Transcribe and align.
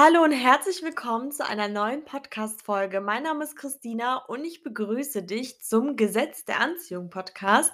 Hallo 0.00 0.22
und 0.22 0.30
herzlich 0.30 0.84
willkommen 0.84 1.32
zu 1.32 1.44
einer 1.44 1.66
neuen 1.66 2.04
Podcast-Folge. 2.04 3.00
Mein 3.00 3.24
Name 3.24 3.42
ist 3.42 3.56
Christina 3.56 4.18
und 4.26 4.44
ich 4.44 4.62
begrüße 4.62 5.24
dich 5.24 5.60
zum 5.60 5.96
Gesetz 5.96 6.44
der 6.44 6.60
Anziehung 6.60 7.10
Podcast. 7.10 7.72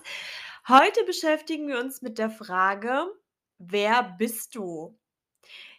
Heute 0.67 1.05
beschäftigen 1.05 1.69
wir 1.69 1.79
uns 1.79 2.01
mit 2.01 2.17
der 2.17 2.31
Frage: 2.31 3.05
„Wer 3.59 4.15
bist 4.17 4.55
du?“ 4.55 4.99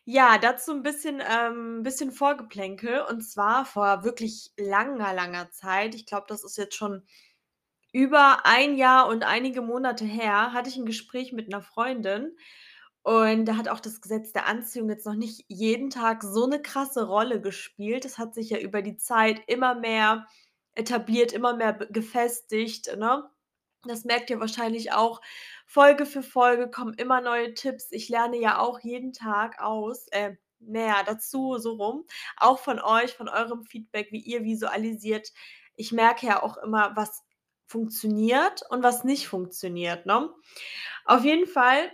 Ja, 0.05 0.37
dazu 0.37 0.73
'n 0.73 0.83
bisschen 0.83 1.19
ähm, 1.27 1.83
bisschen 1.83 2.11
Vorgeplänkel. 2.11 3.01
Und 3.09 3.21
zwar 3.21 3.65
vor 3.65 4.03
wirklich 4.03 4.51
langer, 4.57 5.13
langer 5.15 5.49
Zeit, 5.51 5.95
ich 5.95 6.05
glaube, 6.05 6.27
das 6.29 6.43
ist 6.43 6.57
jetzt 6.57 6.75
schon 6.75 7.07
über 7.93 8.45
1 8.45 8.77
Jahr 8.77 9.07
und 9.07 9.23
einige 9.25 9.61
Monate 9.63 10.05
her, 10.05 10.53
hatte 10.53 10.69
ich 10.69 10.77
'n 10.77 10.85
Gespräch 10.85 11.33
mit 11.33 11.49
'ner 11.49 11.63
Freundin 11.63 12.37
und 13.05 13.45
da 13.45 13.57
hat 13.57 13.69
auch 13.69 13.79
das 13.79 14.01
Gesetz 14.01 14.33
der 14.33 14.47
Anziehung 14.47 14.89
jetzt 14.89 15.05
noch 15.05 15.15
nicht 15.15 15.45
jeden 15.47 15.91
Tag 15.91 16.23
so 16.23 16.47
'ne 16.47 16.61
krasse 16.61 17.07
Rolle 17.07 17.39
gespielt. 17.41 18.03
Das 18.05 18.17
hat 18.17 18.33
sich 18.35 18.49
ja 18.51 18.57
über 18.59 18.81
die 18.81 18.97
Zeit 18.97 19.41
immer 19.47 19.75
mehr 19.75 20.27
etabliert, 20.75 21.31
immer 21.33 21.55
mehr 21.55 21.73
gefestigt, 21.73 22.95
ne? 22.97 23.29
Das 23.87 24.05
merkt 24.05 24.29
ihr 24.31 24.39
wahrscheinlich 24.39 24.93
auch. 24.93 25.21
Folge 25.67 26.05
für 26.07 26.23
Folge 26.23 26.69
kommen 26.71 26.93
immer 26.95 27.21
neue 27.21 27.53
Tipps. 27.53 27.87
Ich 27.91 28.09
lerne 28.09 28.37
ja 28.39 28.59
auch 28.59 28.79
jeden 28.81 29.13
Tag 29.13 29.61
aus 29.61 30.07
äh, 30.11 30.35
mehr 30.59 31.03
dazu, 31.05 31.57
so 31.59 31.73
rum, 31.73 32.05
auch 32.37 32.59
von 32.59 32.79
euch, 32.81 33.13
von 33.13 33.29
eurem 33.29 33.63
Feedback, 33.63 34.11
wie 34.11 34.21
ihr 34.21 34.43
visualisiert. 34.43 35.31
Ich 35.75 35.91
merke 35.91 36.25
ja 36.27 36.41
auch 36.43 36.57
immer, 36.57 36.95
was 36.95 37.23
funktioniert 37.67 38.63
und 38.69 38.83
was 38.83 39.03
nicht 39.03 39.27
funktioniert, 39.27 40.05
ne? 40.07 40.29
Auf 41.05 41.23
jeden 41.25 41.47
Fall 41.47 41.91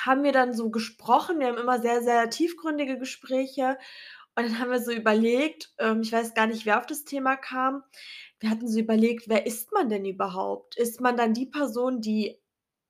haben 0.00 0.22
wir 0.24 0.32
dann 0.32 0.54
so 0.54 0.70
gesprochen. 0.70 1.38
Wir 1.40 1.48
haben 1.48 1.58
immer 1.58 1.80
sehr, 1.80 2.02
sehr 2.02 2.30
tiefgründige 2.30 2.98
Gespräche 2.98 3.78
und 4.36 4.44
dann 4.46 4.58
haben 4.58 4.70
wir 4.70 4.80
so 4.80 4.92
überlegt 4.92 5.72
ähm, 5.78 6.02
ich 6.02 6.12
weiß 6.12 6.34
gar 6.34 6.46
nicht, 6.46 6.66
wer 6.66 6.78
auf 6.80 6.86
das 6.86 7.04
Thema 7.04 7.36
kam. 7.36 7.84
Wir 8.40 8.50
hatten 8.50 8.68
so 8.68 8.78
überlegt: 8.80 9.28
„Wer 9.28 9.46
ist 9.46 9.72
man 9.72 9.88
denn 9.90 10.04
überhaupt? 10.06 10.76
Ist 10.76 11.00
man 11.00 11.16
dann 11.16 11.34
die 11.34 11.46
Person, 11.46 12.00
die 12.00 12.40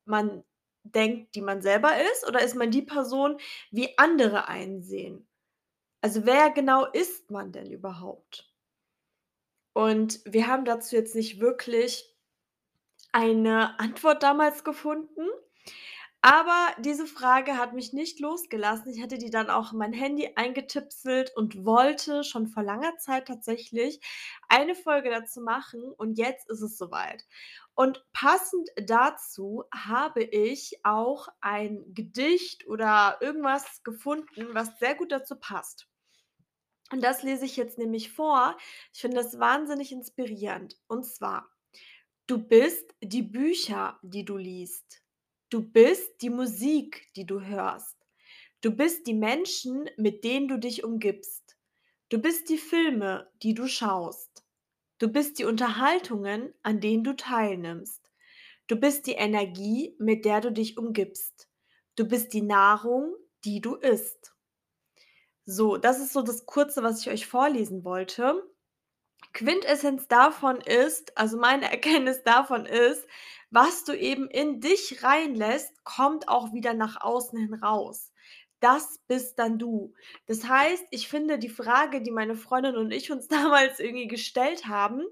man 0.07 0.45
denkt, 0.85 1.35
die 1.37 1.43
man 1.43 1.63
selber 1.63 1.93
ist, 2.13 2.27
oder 2.29 2.43
ist 2.43 2.57
man 2.57 2.71
die 2.71 2.83
Person, 2.83 3.39
wie 3.71 3.97
andere 3.99 4.49
einen 4.49 4.83
sehen?“ 4.83 5.29
Also, 6.03 6.27
wer 6.27 6.51
genau 6.51 6.87
ist 6.87 7.31
man 7.31 7.53
denn 7.53 7.71
überhaupt? 7.71 8.53
Und 9.75 10.21
wir 10.25 10.47
haben 10.47 10.65
dazu 10.65 10.97
jetzt 10.97 11.15
nicht 11.15 11.41
wirklich 11.41 12.15
eine 13.13 13.79
Antwort 13.79 14.23
damals 14.23 14.65
gefunden, 14.65 15.27
aber 16.23 16.69
diese 16.81 17.07
Frage 17.07 17.59
hat 17.59 17.75
mich 17.75 17.93
nicht 17.93 18.21
losgelassen. 18.21 18.91
Ich 18.93 19.03
hatte 19.03 19.19
die 19.19 19.31
dann 19.31 19.51
auch 19.51 19.73
in 19.73 19.79
mein 19.79 19.93
Handy 19.93 20.31
eingetipselt 20.37 21.33
und 21.37 21.65
wollte 21.65 22.25
schon 22.25 22.47
vor 22.49 22.63
langer 22.63 22.97
Zeit 22.99 23.27
tatsächlich 23.29 24.01
eine 24.49 24.75
Folge 24.75 25.11
dazu 25.11 25.41
machen 25.41 25.83
und 25.97 26.19
jetzt 26.19 26.49
ist 26.51 26.63
es 26.63 26.79
so 26.79 26.91
weit. 26.93 27.25
Und 27.75 28.05
passend 28.13 28.69
dazu 28.77 29.65
habe 29.75 30.23
ich 30.23 30.81
auch 30.85 31.29
ein 31.41 31.85
Gedicht 31.95 32.67
oder 32.69 33.19
irgendwas 33.21 33.83
gefunden, 33.83 34.55
was 34.55 34.79
sehr 34.79 34.95
gut 34.95 35.11
dazu 35.13 35.37
passt. 35.37 35.89
Und 36.93 37.03
das 37.03 37.23
lese 37.25 37.45
ich 37.45 37.57
jetzt 37.57 37.77
nämlich 37.79 38.13
vor. 38.13 38.57
Ich 38.93 39.01
finde 39.01 39.17
das 39.17 39.39
wahnsinnig 39.41 39.91
inspirierend. 39.93 40.79
Und 40.87 41.05
zwar: 41.05 41.51
„Du 42.29 42.39
bist 42.39 42.95
die 43.03 43.23
Bücher, 43.23 43.99
die 44.03 44.25
du 44.25 44.37
liest. 44.39 45.02
Du 45.53 45.61
bist 45.61 46.23
die 46.23 46.31
Musik, 46.31 47.13
die 47.15 47.27
du 47.27 47.43
hörst. 47.43 47.99
Du 48.63 48.71
bist 48.71 49.07
die 49.07 49.13
Menschen, 49.13 49.91
mit 49.99 50.25
denen 50.25 50.49
du 50.49 50.57
dich 50.57 50.83
umgibst. 50.83 51.59
Du 52.09 52.17
bist 52.17 52.49
die 52.49 52.57
Filme, 52.57 53.31
die 53.43 53.53
du 53.53 53.67
schaust. 53.67 54.47
Du 54.97 55.09
bist 55.09 55.39
die 55.39 55.45
Unterhaltungen, 55.45 56.55
an 56.63 56.81
denen 56.81 57.05
du 57.05 57.15
teilnimmst. 57.15 58.01
Du 58.67 58.77
bist 58.77 59.07
die 59.07 59.13
Energie, 59.13 59.95
mit 59.99 60.25
der 60.25 60.41
du 60.41 60.53
dich 60.53 60.79
umgibst. 60.79 61.51
Du 61.97 62.09
bist 62.09 62.33
die 62.33 62.41
Nahrung, 62.41 63.15
die 63.45 63.61
du 63.61 63.75
isst.“ 63.75 64.35
So, 65.45 65.77
das 65.77 66.01
ist 66.01 66.15
so 66.15 66.23
das 66.23 66.47
Kurze, 66.47 66.83
was 66.83 67.03
ich 67.03 67.11
euch 67.11 67.27
vorlesen 67.27 67.85
wollte. 67.85 68.43
Quintessenz 69.35 70.09
davon 70.09 70.63
ist 70.63 71.17
also, 71.19 71.37
meine 71.37 71.67
Erkenntnis 71.71 72.23
davon 72.23 72.65
ist: 72.65 73.07
Was 73.53 73.85
du 73.85 73.93
eben 73.93 74.29
in 74.31 74.61
dich 74.61 75.05
reinlässt, 75.05 75.85
kommt 75.85 76.29
auch 76.29 76.55
wieder 76.55 76.75
nach 76.75 77.01
außen 77.03 77.39
hin 77.39 77.55
raus. 77.55 78.11
Das 78.61 79.01
bist 79.09 79.39
dann 79.39 79.59
du. 79.59 79.93
Das 80.27 80.49
heißt, 80.49 80.87
ich 80.91 81.09
finde 81.09 81.39
die 81.39 81.51
Frage, 81.51 82.01
die 82.03 82.11
meine 82.13 82.35
Freundin 82.37 82.77
und 82.77 82.93
ich 82.93 83.13
uns 83.13 83.29
damals 83.29 83.79
irgendwie 83.81 84.09
gestellt 84.09 84.67
haben, 84.69 85.03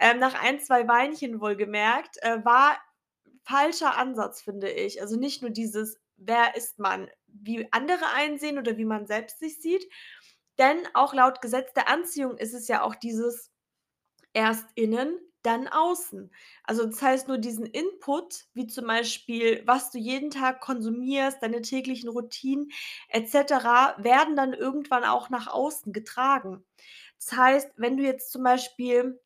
ähm, 0.00 0.18
nach 0.18 0.40
1, 0.42 0.66
2 0.66 0.86
Weinchen 0.88 1.40
wohlgemerkt, 1.40 2.18
äh, 2.22 2.44
war 2.44 2.78
falscher 3.44 3.96
Ansatz, 3.96 4.42
finde 4.42 4.70
ich. 4.70 5.00
Also, 5.02 5.16
nicht 5.16 5.42
nur 5.42 5.50
dieses: 5.50 5.98
„Wer 6.18 6.56
ist 6.56 6.78
man?“, 6.78 7.10
wie 7.28 7.68
andere 7.72 8.06
einen 8.14 8.38
sehen 8.38 8.58
oder 8.58 8.76
wie 8.78 8.84
man 8.84 9.06
selbst 9.06 9.38
sich 9.40 9.60
sieht. 9.60 9.86
Denn 10.58 10.78
auch 10.94 11.14
laut 11.14 11.40
Gesetz 11.42 11.72
der 11.74 11.88
Anziehung 11.88 12.36
ist 12.38 12.54
es 12.54 12.68
ja 12.68 12.82
auch 12.82 12.94
dieses: 12.96 13.50
Erst 14.34 14.66
innen, 14.76 15.18
dann 15.42 15.68
außen. 15.68 16.30
Also, 16.64 16.86
das 16.86 17.00
heißt, 17.02 17.28
nur 17.28 17.38
diesen 17.38 17.66
Input, 17.66 18.46
wie 18.54 18.66
zum 18.66 18.86
Beispiel, 18.86 19.62
was 19.66 19.90
du 19.90 19.98
jeden 19.98 20.30
Tag 20.30 20.60
konsumierst, 20.60 21.42
deine 21.42 21.62
täglichen 21.62 22.08
Routinen 22.08 22.70
et 23.08 23.28
cetera, 23.30 23.94
werden 23.98 24.36
dann 24.36 24.52
irgendwann 24.54 25.04
auch 25.04 25.30
nach 25.30 25.46
außen 25.48 25.92
getragen. 25.92 26.64
Das 27.18 27.32
heißt, 27.36 27.72
wenn 27.76 27.96
du 27.96 28.02
jetzt 28.04 28.32
zum 28.32 28.42
Beispiel 28.44 29.20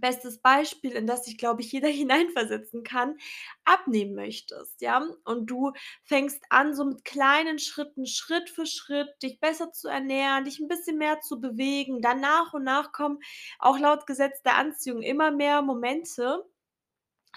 bestes 0.00 0.38
Beispiel, 0.40 0.92
in 0.92 1.06
das 1.06 1.24
sich, 1.24 1.38
glaube 1.38 1.60
ich, 1.62 1.72
jeder 1.72 1.88
hineinversetzen 1.88 2.82
kann, 2.84 3.16
abnehmen 3.64 4.14
möchtest, 4.14 4.80
ja? 4.80 5.02
Und 5.24 5.46
du 5.46 5.72
fängst 6.04 6.42
an, 6.50 6.74
so 6.74 6.84
mit 6.84 7.04
kleinen 7.04 7.58
Schritten, 7.58 8.06
Schritt 8.06 8.50
für 8.50 8.66
Schritt, 8.66 9.08
dich 9.22 9.40
besser 9.40 9.72
zu 9.72 9.88
ernähren, 9.88 10.44
dich 10.44 10.58
'n 10.60 10.68
bisschen 10.68 10.98
mehr 10.98 11.20
zu 11.20 11.40
bewegen. 11.40 12.00
Dann 12.02 12.20
nach 12.20 12.52
und 12.54 12.64
nach 12.64 12.92
kommen 12.92 13.18
auch 13.58 13.78
laut 13.78 14.06
Gesetz 14.06 14.42
der 14.42 14.56
Anziehung 14.56 15.02
immer 15.02 15.30
mehr 15.30 15.62
Momente, 15.62 16.44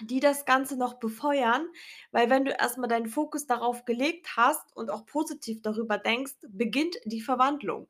die 0.02 0.18
das 0.20 0.44
Ganze 0.44 0.76
noch 0.76 0.94
befeuern, 0.94 1.66
weil 2.10 2.28
wenn 2.30 2.44
du 2.44 2.50
erst 2.52 2.78
mal 2.78 2.88
deinen 2.88 3.06
Fokus 3.08 3.46
darauf 3.46 3.84
gelegt 3.84 4.36
hast 4.36 4.74
und 4.76 4.90
auch 4.90 5.06
positiv 5.06 5.62
darüber 5.62 5.98
denkst, 5.98 6.34
beginnt 6.48 6.96
die 7.04 7.20
Verwandlung. 7.20 7.88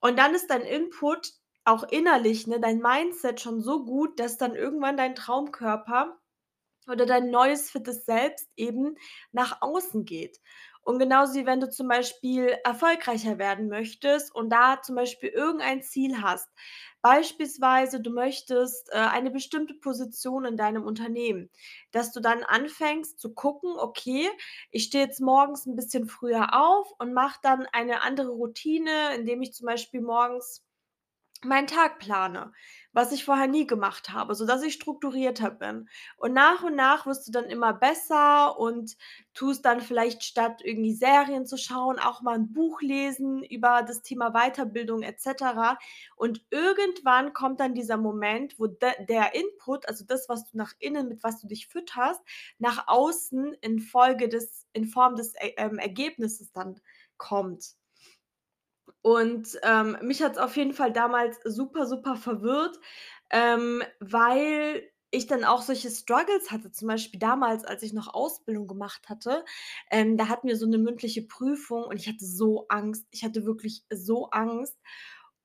Und 0.00 0.18
dann 0.18 0.34
ist 0.34 0.48
dein 0.50 0.62
Input 0.62 1.32
auch 1.64 1.84
innerlich, 1.84 2.46
ne, 2.46 2.60
dein 2.60 2.78
Mindset 2.80 3.40
schon 3.40 3.60
so 3.60 3.84
gut, 3.84 4.18
dass 4.20 4.36
dann 4.38 4.54
irgendwann 4.56 4.96
dein 4.96 5.14
Traumkörper 5.14 6.18
oder 6.88 7.06
dein 7.06 7.30
neues 7.30 7.70
fittes 7.70 8.04
Selbst 8.06 8.48
eben 8.56 8.96
nach 9.32 9.60
außen 9.62 10.04
geht. 10.04 10.40
Und 10.82 10.98
genauso 10.98 11.34
wie 11.34 11.46
wenn 11.46 11.60
du 11.60 11.68
zum 11.70 11.88
Beispiel 11.88 12.56
erfolgreicher 12.64 13.38
werden 13.38 13.68
möchtest 13.68 14.34
und 14.34 14.50
da 14.50 14.80
zum 14.82 14.94
Beispiel 14.96 15.28
irgendein 15.30 15.82
Ziel 15.82 16.22
hast. 16.22 16.48
Beispielsweise, 17.02 18.00
du 18.00 18.10
möchtest, 18.10 18.88
äh, 18.92 18.96
eine 18.96 19.30
bestimmte 19.30 19.74
Position 19.74 20.44
in 20.46 20.56
deinem 20.56 20.84
Unternehmen, 20.84 21.50
dass 21.92 22.12
du 22.12 22.20
dann 22.20 22.42
anfängst 22.42 23.18
zu 23.20 23.34
gucken: 23.34 23.74
„Okay, 23.78 24.28
ich 24.70 24.84
stehe 24.84 25.04
jetzt 25.04 25.20
morgens 25.20 25.66
'n 25.66 25.76
bisschen 25.76 26.06
früher 26.08 26.54
auf 26.54 26.88
und 26.98 27.12
mache 27.14 27.38
dann 27.42 27.66
eine 27.72 28.02
andere 28.02 28.30
Routine, 28.30 29.14
indem 29.16 29.42
ich 29.42 29.52
zum 29.54 29.66
Beispiel 29.66 30.00
morgens 30.00 30.64
meinen 31.44 31.66
Tag 31.66 31.98
plane, 31.98 32.52
was 32.92 33.12
ich 33.12 33.24
vorher 33.24 33.46
nie 33.46 33.66
gemacht 33.66 34.10
habe, 34.10 34.34
sodass 34.34 34.62
ich 34.62 34.74
strukturierter 34.74 35.50
bin.“ 35.50 35.88
Und 36.16 36.32
nach 36.34 36.62
und 36.64 36.74
nach 36.76 37.06
wirst 37.06 37.26
du 37.28 37.32
dann 37.32 37.44
immer 37.46 37.72
besser 37.74 38.58
und 38.58 38.96
tust 39.34 39.64
dann 39.64 39.80
vielleicht 39.80 40.24
statt 40.24 40.60
irgendwie 40.64 40.94
Serien 40.94 41.46
zu 41.46 41.56
schauen, 41.56 41.98
auch 41.98 42.22
mal 42.22 42.36
'n 42.38 42.52
Buch 42.52 42.80
lesen 42.82 43.42
über 43.44 43.82
das 43.86 44.02
Thema 44.02 44.30
Weiterbildung 44.32 45.02
et 45.02 45.20
cetera. 45.20 45.78
Und 46.16 46.42
irgendwann 46.50 47.32
kommt 47.34 47.60
dann 47.60 47.74
dieser 47.74 47.96
Moment, 47.98 48.58
wo 48.58 48.66
de 48.66 48.90
der 49.06 49.34
Input, 49.34 49.86
also 49.88 50.04
das, 50.04 50.28
was 50.28 50.50
du 50.50 50.56
nach 50.56 50.72
innen 50.80 51.08
mit 51.08 51.22
was 51.22 51.40
du 51.40 51.46
dich 51.46 51.68
fütterst, 51.68 52.20
nach 52.58 52.88
außen 52.88 53.54
in 53.60 53.78
Folge 53.80 54.28
des 54.28 54.66
in 54.72 54.86
Form 54.86 55.16
des, 55.16 55.34
äh, 55.36 55.52
ähm, 55.56 55.78
Ergebnisses 55.78 56.52
dann 56.52 56.80
kommt. 57.16 57.77
Und, 59.08 59.58
ähm, 59.62 59.96
mich 60.02 60.22
hat's 60.22 60.36
auf 60.36 60.54
jeden 60.58 60.74
Fall 60.74 60.92
damals 60.92 61.38
super, 61.44 61.86
super 61.86 62.14
verwirrt, 62.16 62.78
ähm, 63.30 63.82
weil 64.00 64.82
ich 65.10 65.26
dann 65.26 65.44
auch 65.44 65.62
solche 65.62 65.88
Struggles 65.90 66.50
hatte. 66.50 66.70
Zum 66.72 66.88
Beispiel 66.88 67.18
damals, 67.18 67.64
als 67.64 67.82
ich 67.82 67.94
noch 67.94 68.12
Ausbildung 68.12 68.66
gemacht 68.66 69.08
hatte, 69.08 69.46
ähm, 69.90 70.18
da 70.18 70.28
hatten 70.28 70.46
wir 70.48 70.56
so 70.58 70.66
'ne 70.66 70.76
mündliche 70.76 71.22
Prüfung 71.22 71.84
und 71.84 71.96
ich 71.98 72.06
hatte 72.08 72.26
so 72.26 72.66
Angst. 72.68 73.06
Ich 73.10 73.24
hatte 73.24 73.46
wirklich 73.46 73.84
so 73.90 74.28
Angst. 74.30 74.76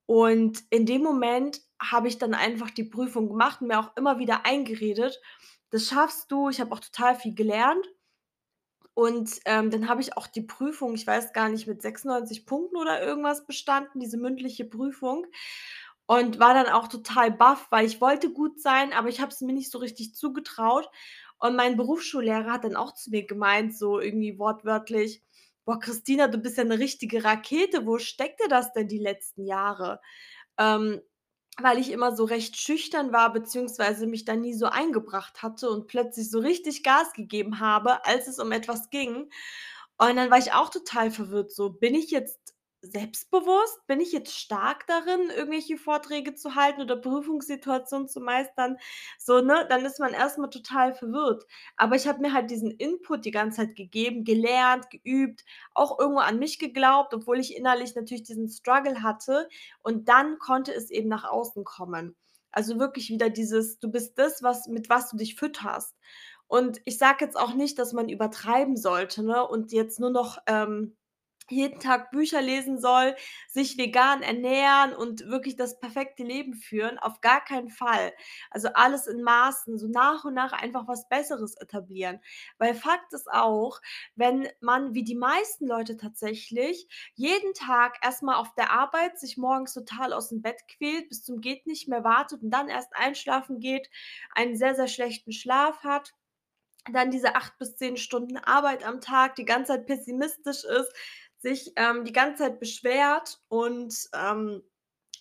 Und 0.07 0.63
in 0.69 0.86
dem 0.86 1.01
Moment 1.04 1.62
habe 1.81 2.09
ich 2.09 2.18
dann 2.18 2.33
einfach 2.33 2.69
die 2.71 2.83
Prüfung 2.83 3.30
gemacht 3.30 3.62
und 3.62 3.68
mir 3.69 3.80
auch 3.80 3.95
immer 3.95 4.19
wieder 4.19 4.45
eingeredet: 4.45 5.21
„Das 5.71 5.88
schaffst 5.88 6.30
du.“ 6.33 6.50
Ich 6.50 6.59
habe 6.59 6.74
auch 6.74 6.81
total 6.81 7.16
viel 7.16 7.33
gelernt. 7.36 7.86
Und, 8.98 9.40
ähm, 9.45 9.72
dann 9.72 9.90
habe 9.90 10.01
ich 10.01 10.16
auch 10.18 10.28
die 10.28 10.42
Prüfung, 10.44 10.94
ich 10.94 11.07
weiß 11.07 11.34
gar 11.34 11.50
nicht, 11.50 11.68
mit 11.68 11.81
96 11.81 12.45
Punkten 12.45 12.78
oder 12.78 13.01
irgendwas 13.04 13.45
bestanden, 13.45 14.00
diese 14.00 14.18
mündliche 14.18 14.66
Prüfung. 14.66 15.25
Und 16.06 16.40
war 16.40 16.54
dann 16.54 16.68
auch 16.68 16.88
total 16.90 17.31
baff, 17.31 17.68
weil 17.72 17.86
ich 17.88 18.01
wollte 18.01 18.31
gut 18.31 18.60
sein, 18.62 18.94
aber 18.94 19.10
ich 19.10 19.22
habe 19.22 19.31
es 19.31 19.42
mir 19.42 19.54
nicht 19.54 19.72
so 19.72 19.80
richtig 19.80 20.13
zugetraut. 20.16 20.90
Und 21.40 21.56
mein 21.56 21.78
Berufsschullehrer 21.78 22.51
hat 22.51 22.66
dann 22.66 22.75
auch 22.75 22.94
zu 22.94 23.10
mir 23.12 23.25
gemeint, 23.25 23.75
so 23.78 24.00
irgendwie 24.00 24.38
wortwörtlich: 24.40 25.24
„Boah, 25.66 25.80
Christina, 25.80 26.28
du 26.28 26.38
bist 26.40 26.57
ja 26.57 26.63
'ne 26.66 26.78
richtige 26.80 27.24
Rakete. 27.24 27.86
Wo 27.88 27.98
steckte 28.00 28.48
das 28.50 28.74
denn 28.74 28.88
die 28.90 29.00
letzten 29.00 29.45
Jahre?“ 29.45 30.01
Ähm, 30.60 31.01
weil 31.61 31.77
ich 31.79 31.91
immer 31.91 32.15
so 32.15 32.23
recht 32.25 32.57
schüchtern 32.57 33.13
war, 33.13 33.31
beziehungsweise 33.33 34.07
mich 34.07 34.25
da 34.25 34.35
nie 34.35 34.53
so 34.55 34.65
eingebracht 34.67 35.44
hatte 35.44 35.69
und 35.69 35.88
plötzlich 35.88 36.29
so 36.31 36.39
richtig 36.39 36.83
Gas 36.83 37.13
gegeben 37.13 37.59
habe, 37.59 38.05
als 38.05 38.27
es 38.27 38.39
um 38.39 38.51
etwas 38.51 38.89
ging. 38.89 39.29
Und 39.97 40.15
dann 40.17 40.31
war 40.31 40.39
ich 40.39 40.53
auch 40.53 40.69
total 40.69 41.11
verwirrt 41.11 41.51
so: 41.53 41.69
„Bin 41.71 41.95
ich 41.95 42.11
jetzt 42.11 42.52
selbstbewusst? 42.83 43.85
Bin 43.88 44.01
ich 44.01 44.12
jetzt 44.12 44.38
stark 44.38 44.85
darin, 44.88 45.30
irgendwelche 45.35 45.77
Vorträge 45.77 46.35
zu 46.35 46.56
halten 46.56 46.81
oder 46.81 46.97
Prüfungssituationen 46.97 48.07
zu 48.09 48.21
meistern?“ 48.21 48.77
So, 49.19 49.41
ne? 49.41 49.65
Dann 49.69 49.85
ist 49.85 50.00
man 50.00 50.13
erst 50.13 50.38
mal 50.38 50.50
total 50.50 50.94
verwirrt. 50.94 51.45
Aber 51.77 51.95
ich 51.95 52.07
habe 52.07 52.21
mir 52.21 52.33
halt 52.33 52.51
diesen 52.51 52.71
Input 52.71 53.25
die 53.25 53.31
ganze 53.31 53.57
Zeit 53.65 53.75
gegeben, 53.75 54.24
gelernt, 54.25 54.89
geübt, 54.91 55.44
auch 55.74 56.00
irgendwo 56.00 56.19
an 56.21 56.39
mich 56.39 56.59
geglaubt, 56.59 57.13
obwohl 57.13 57.39
ich 57.39 57.56
innerlich 57.56 57.95
natürlich 57.95 58.24
diesen 58.24 58.50
Struggle 58.50 59.01
hatte. 59.03 59.50
Und 59.81 60.09
dann 60.09 60.38
konnte 60.39 60.74
es 60.74 60.91
eben 60.91 61.09
nach 61.09 61.24
außen 61.25 61.63
kommen. 61.63 62.15
Also, 62.51 62.80
wirklich 62.80 63.09
wieder 63.09 63.30
dieses: 63.30 63.80
„Du 63.80 63.89
bist 63.89 64.18
das, 64.19 64.44
was 64.44 64.68
mit 64.68 64.89
was 64.89 65.09
du 65.09 65.18
dich 65.18 65.35
fütterst.“ 65.35 65.95
Und 66.47 66.81
ich 66.85 66.97
sage 66.97 67.25
jetzt 67.25 67.38
auch 67.38 67.53
nicht, 67.56 67.80
dass 67.80 67.94
man 67.94 68.09
übertreiben 68.09 68.77
sollte, 68.77 69.24
ne, 69.24 69.47
und 69.47 69.71
jetzt 69.71 70.00
nur 70.00 70.12
noch, 70.12 70.38
ähm, 70.47 70.95
jeden 71.50 71.80
Tag 71.80 72.12
Bücher 72.12 72.42
lesen 72.42 72.80
soll, 72.80 73.16
sich 73.48 73.78
vegan 73.78 74.22
ernähren 74.22 74.94
und 74.95 75.28
wirklich 75.28 75.56
das 75.56 75.80
perfekte 75.80 76.24
Leben 76.24 76.54
führen, 76.56 76.98
auf 77.00 77.22
gar 77.22 77.44
keinen 77.44 77.69
Fall. 77.69 78.13
Also, 78.51 78.69
alles 78.74 79.07
in 79.07 79.24
Maßen, 79.24 79.78
so 79.78 79.88
nach 79.88 80.25
und 80.25 80.34
nach 80.34 80.54
einfach 80.54 80.88
was 80.88 81.07
Besseres 81.10 81.56
etablieren. 81.57 82.19
Weil 82.57 82.75
Fakt 82.75 83.13
ist 83.13 83.30
auch, 83.31 83.80
wenn 84.16 84.48
man 84.62 84.94
wie 84.94 85.04
die 85.04 85.16
meisten 85.16 85.68
Leute 85.68 85.98
tatsächlich 85.98 86.88
jeden 87.16 87.54
Tag 87.54 87.98
erst 88.04 88.24
mal 88.24 88.36
auf 88.38 88.54
der 88.56 88.72
Arbeit 88.72 89.19
sich 89.19 89.38
morgens 89.38 89.74
total 89.74 90.13
aus'm 90.13 90.42
Bett 90.42 90.62
quält, 90.68 91.10
bis 91.10 91.24
zum 91.24 91.42
geht 91.42 91.68
nicht 91.68 91.88
mehr 91.88 92.04
wartet 92.04 92.42
und 92.44 92.51
dann 92.51 92.69
erst 92.69 92.95
einschlafen 92.95 93.60
geht, 93.60 93.90
einen 94.36 94.56
sehr, 94.56 94.75
sehr 94.75 94.88
schlechten 94.88 95.31
Schlaf 95.31 95.84
hat, 95.84 96.13
dann 96.94 97.12
diese 97.12 97.36
8 97.36 97.57
bis 97.60 97.75
10 97.78 97.98
Stunden 97.98 98.38
Arbeit 98.38 98.86
am 98.86 99.01
Tag, 99.01 99.36
die 99.36 99.45
ganze 99.45 99.74
Zeit 99.74 99.88
pessimistisch 99.88 100.63
ist, 100.66 100.94
sich, 101.44 101.74
ähm, 101.75 102.06
die 102.06 102.13
ganze 102.13 102.44
Zeit 102.44 102.60
beschwert 102.62 103.42
und, 103.50 103.95
ähm, 104.16 104.63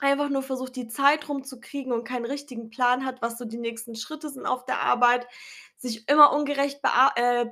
einfach 0.01 0.29
nur 0.31 0.43
versucht, 0.43 0.77
die 0.77 0.89
Zeit 0.89 1.29
rumzukriegen 1.29 1.93
und 1.93 2.05
keinen 2.05 2.27
richtigen 2.27 2.71
Plan 2.71 3.05
hat, 3.07 3.23
was 3.23 3.39
so 3.39 3.45
die 3.45 3.59
nächsten 3.59 3.95
Schritte 3.97 4.31
sind 4.31 4.47
auf 4.47 4.65
der 4.65 4.81
Arbeit, 4.81 5.29
sich 5.79 6.09
immer 6.09 6.33
ungerecht 6.33 6.81
äh, 7.17 7.47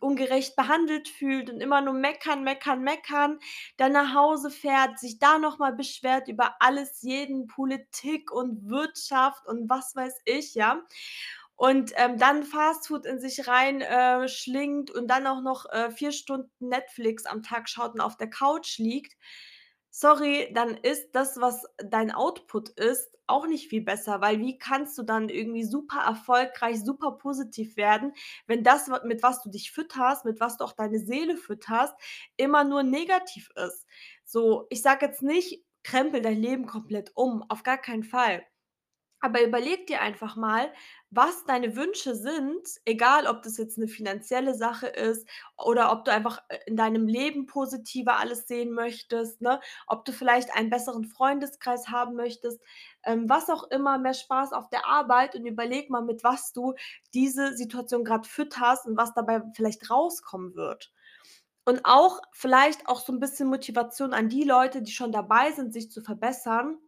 ungerecht 0.00 0.54
behandelt 0.56 1.08
fühlt 1.08 1.50
und 1.50 1.60
immer 1.60 1.80
nur 1.80 1.94
meckern, 1.94 2.44
meckern, 2.44 2.82
meckern, 2.82 3.40
dann 3.76 3.92
nach 3.92 4.14
Hause 4.14 4.50
fährt, 4.50 4.98
sich 5.00 5.18
da 5.18 5.38
noch 5.38 5.58
mal 5.58 5.72
beschwert 5.72 6.28
über 6.28 6.54
alles, 6.60 7.02
jeden, 7.02 7.48
Politik 7.48 8.30
und 8.30 8.68
Wirtschaft 8.68 9.44
und 9.46 9.68
was 9.68 9.96
weiß 9.96 10.20
ich, 10.24 10.54
ja? 10.54 10.82
Und, 11.56 11.92
ähm, 11.96 12.18
dann 12.18 12.44
Fastfood 12.44 13.06
in 13.06 13.18
sich 13.18 13.48
rein 13.48 13.80
äh, 13.80 14.28
schlingt 14.28 14.90
und 14.90 15.08
dann 15.08 15.26
auch 15.26 15.40
noch, 15.42 15.66
äh, 15.72 15.90
4 15.90 16.12
Stunden 16.12 16.50
Netflix 16.68 17.24
am 17.26 17.42
Tag 17.42 17.68
schaut 17.68 17.94
und 17.94 18.00
auf 18.00 18.16
der 18.16 18.28
Couch 18.30 18.78
liegt. 18.78 19.14
Sorry, 19.90 20.50
dann 20.54 20.76
ist 20.76 21.08
das, 21.14 21.40
was 21.40 21.64
dein 21.78 22.10
Output 22.12 22.68
ist, 22.70 23.10
auch 23.26 23.46
nicht 23.46 23.68
viel 23.70 23.80
besser, 23.80 24.20
weil 24.20 24.38
wie 24.40 24.58
kannst 24.58 24.98
du 24.98 25.02
dann 25.02 25.30
irgendwie 25.30 25.64
super 25.64 26.00
erfolgreich, 26.00 26.84
super 26.84 27.12
positiv 27.12 27.76
werden, 27.78 28.12
wenn 28.46 28.62
das, 28.62 28.88
mit 29.04 29.22
was 29.22 29.42
du 29.42 29.48
dich 29.50 29.72
fütterst, 29.72 30.24
mit 30.26 30.38
was 30.38 30.58
du 30.58 30.64
auch 30.64 30.72
deine 30.74 30.98
Seele 31.00 31.36
fütterst, 31.36 31.94
immer 32.36 32.62
nur 32.64 32.82
negativ 32.82 33.48
ist? 33.56 33.86
So, 34.24 34.66
ich 34.70 34.82
sage 34.82 35.06
jetzt 35.06 35.22
nicht: 35.22 35.64
„Krempel 35.82 36.20
dein 36.20 36.40
Leben 36.40 36.66
komplett 36.66 37.12
um“, 37.16 37.42
auf 37.48 37.62
gar 37.62 37.78
keinen 37.78 38.04
Fall. 38.04 38.44
Aber 39.22 39.42
überleg 39.42 39.86
dir 39.86 40.02
einfach 40.02 40.36
mal, 40.36 40.70
was 41.10 41.44
deine 41.46 41.74
Wünsche 41.74 42.14
sind, 42.14 42.68
egal 42.84 43.26
ob 43.26 43.42
das 43.42 43.56
jetzt 43.56 43.78
'ne 43.78 43.88
finanzielle 43.88 44.54
Sache 44.54 44.86
ist 44.88 45.26
oder 45.56 45.90
ob 45.90 46.04
du 46.04 46.12
einfach, 46.12 46.42
äh, 46.48 46.58
in 46.66 46.76
deinem 46.76 47.06
Leben 47.08 47.46
positiver 47.46 48.18
alles 48.18 48.46
sehen 48.46 48.72
möchtest, 48.72 49.40
ne? 49.40 49.60
Ob 49.86 50.04
du 50.04 50.12
vielleicht 50.12 50.54
einen 50.54 50.68
besseren 50.70 51.04
Freundeskreis 51.04 51.88
haben 51.88 52.14
möchtest, 52.14 52.60
ähm, 53.04 53.28
was 53.28 53.48
auch 53.48 53.64
immer, 53.70 53.98
mehr 53.98 54.12
Spaß 54.14 54.52
auf 54.52 54.68
der 54.68 54.86
Arbeit 54.86 55.34
und 55.34 55.46
überleg 55.46 55.88
mal, 55.88 56.02
mit 56.02 56.22
was 56.22 56.52
du 56.52 56.74
diese 57.14 57.56
Situation 57.56 58.04
grad 58.04 58.26
fütterst 58.26 58.86
und 58.86 58.96
was 58.98 59.14
dabei 59.14 59.40
vielleicht 59.54 59.90
rauskommen 59.90 60.54
wird. 60.56 60.92
Und 61.64 61.80
auch 61.84 62.20
vielleicht 62.32 62.88
auch 62.88 63.00
so 63.00 63.12
'n 63.12 63.20
bisschen 63.20 63.48
Motivation 63.48 64.12
an 64.14 64.28
die 64.28 64.44
Leute, 64.44 64.82
die 64.82 64.92
schon 64.92 65.12
dabei 65.12 65.52
sind, 65.52 65.72
sich 65.72 65.90
zu 65.90 66.02
verbessern 66.02 66.78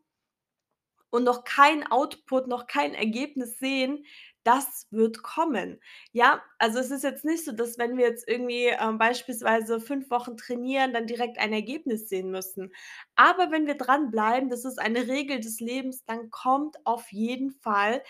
und 1.10 1.24
noch 1.24 1.44
kein 1.44 1.86
Output, 1.90 2.46
noch 2.48 2.66
kein 2.66 2.94
Ergebnis 2.94 3.58
sehen, 3.58 4.04
das 4.44 4.86
wird 4.90 5.22
kommen. 5.22 5.80
Ja, 6.12 6.42
also, 6.58 6.78
es 6.78 6.90
ist 6.90 7.04
jetzt 7.04 7.24
nicht 7.24 7.44
so, 7.44 7.52
dass 7.52 7.78
wenn 7.78 7.96
wir 7.98 8.06
jetzt 8.06 8.26
irgendwie, 8.28 8.66
ähm, 8.66 8.98
beispielsweise 8.98 9.80
5 9.80 10.10
Wochen 10.10 10.36
trainieren, 10.36 10.92
dann 10.92 11.06
direkt 11.06 11.38
ein 11.38 11.52
Ergebnis 11.52 12.08
sehen 12.08 12.30
müssen. 12.30 12.72
Aber 13.16 13.50
wenn 13.50 13.66
wir 13.66 13.74
dranbleiben, 13.76 14.48
das 14.50 14.64
ist 14.64 14.78
eine 14.78 15.06
Regel 15.08 15.40
des 15.40 15.60
Lebens, 15.60 16.04
dann 16.06 16.30
kommt 16.30 16.76
auf 16.86 17.12
jeden 17.12 17.50
Fall 17.50 18.02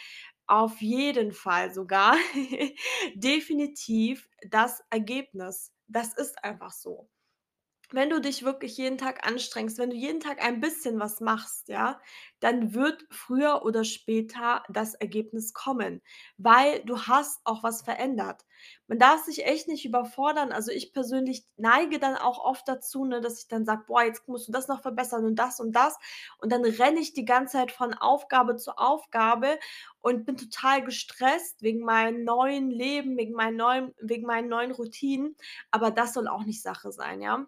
auf 0.47 0.81
jeden 0.81 1.33
Fall 1.33 1.73
sogar 1.73 2.17
definitiv 3.15 4.29
das 4.51 4.83
Ergebnis. 4.91 5.73
Das 5.89 6.15
ist 6.15 6.43
einfach 6.45 6.73
so. 6.73 7.09
Wenn 7.91 8.11
du 8.11 8.21
dich 8.21 8.45
wirklich 8.45 8.77
jeden 8.77 8.99
Tag 8.99 9.27
anstrengst, 9.27 9.79
wenn 9.79 9.89
du 9.89 9.97
jeden 9.97 10.21
Tag 10.21 10.43
ein 10.45 10.61
bisschen 10.61 11.01
was 11.01 11.21
machst, 11.21 11.69
ja, 11.69 11.99
dann 12.41 12.75
wird 12.75 13.07
früher 13.11 13.63
oder 13.65 13.83
später 13.83 14.63
das 14.69 14.93
Ergebnis 14.95 15.55
kommen, 15.55 16.03
weil 16.37 16.85
du 16.85 17.01
hast 17.07 17.41
auch 17.45 17.63
was 17.63 17.81
verändert. 17.81 18.45
Man 18.89 18.99
darf 18.99 19.25
sich 19.25 19.47
echt 19.47 19.69
nicht 19.69 19.87
überfordern. 19.87 20.53
Also, 20.53 20.71
ich 20.71 20.93
persönlich 20.93 21.47
neige 21.57 21.99
dann 21.99 22.17
auch 22.17 22.39
oft 22.45 22.69
dazu, 22.69 23.07
ne, 23.07 23.23
dass 23.23 23.41
ich 23.41 23.49
dann 23.49 23.65
sage: 23.65 23.85
„Boah, 23.87 24.03
jetzt 24.03 24.29
musst 24.29 24.49
du 24.49 24.53
das 24.53 24.69
noch 24.69 24.83
verbessern 24.83 25.25
und 25.25 25.37
das 25.37 25.59
und 25.59 25.73
das.“ 25.75 25.97
Und 26.41 26.53
dann 26.53 26.65
renne 26.67 27.01
ich 27.01 27.15
die 27.15 27.25
ganze 27.25 27.53
Zeit 27.57 27.73
von 27.73 27.95
Aufgabe 27.95 28.57
zu 28.57 28.77
Aufgabe 28.77 29.59
und 30.01 30.27
bin 30.27 30.37
total 30.37 30.85
gestresst 30.85 31.63
wegen 31.63 31.81
meinem 31.85 32.25
neuen 32.25 32.71
Leben, 32.71 33.17
wegen 33.17 33.33
meinen 33.33 33.57
neuen 33.57 33.95
wegen 34.01 34.27
meinen 34.27 34.49
neuen 34.49 34.73
Routinen. 34.73 35.37
Aber 35.71 35.91
das 35.91 36.13
soll 36.13 36.29
auch 36.29 36.45
nicht 36.45 36.61
Sache 36.63 36.93
sein, 36.93 37.23
ja? 37.23 37.47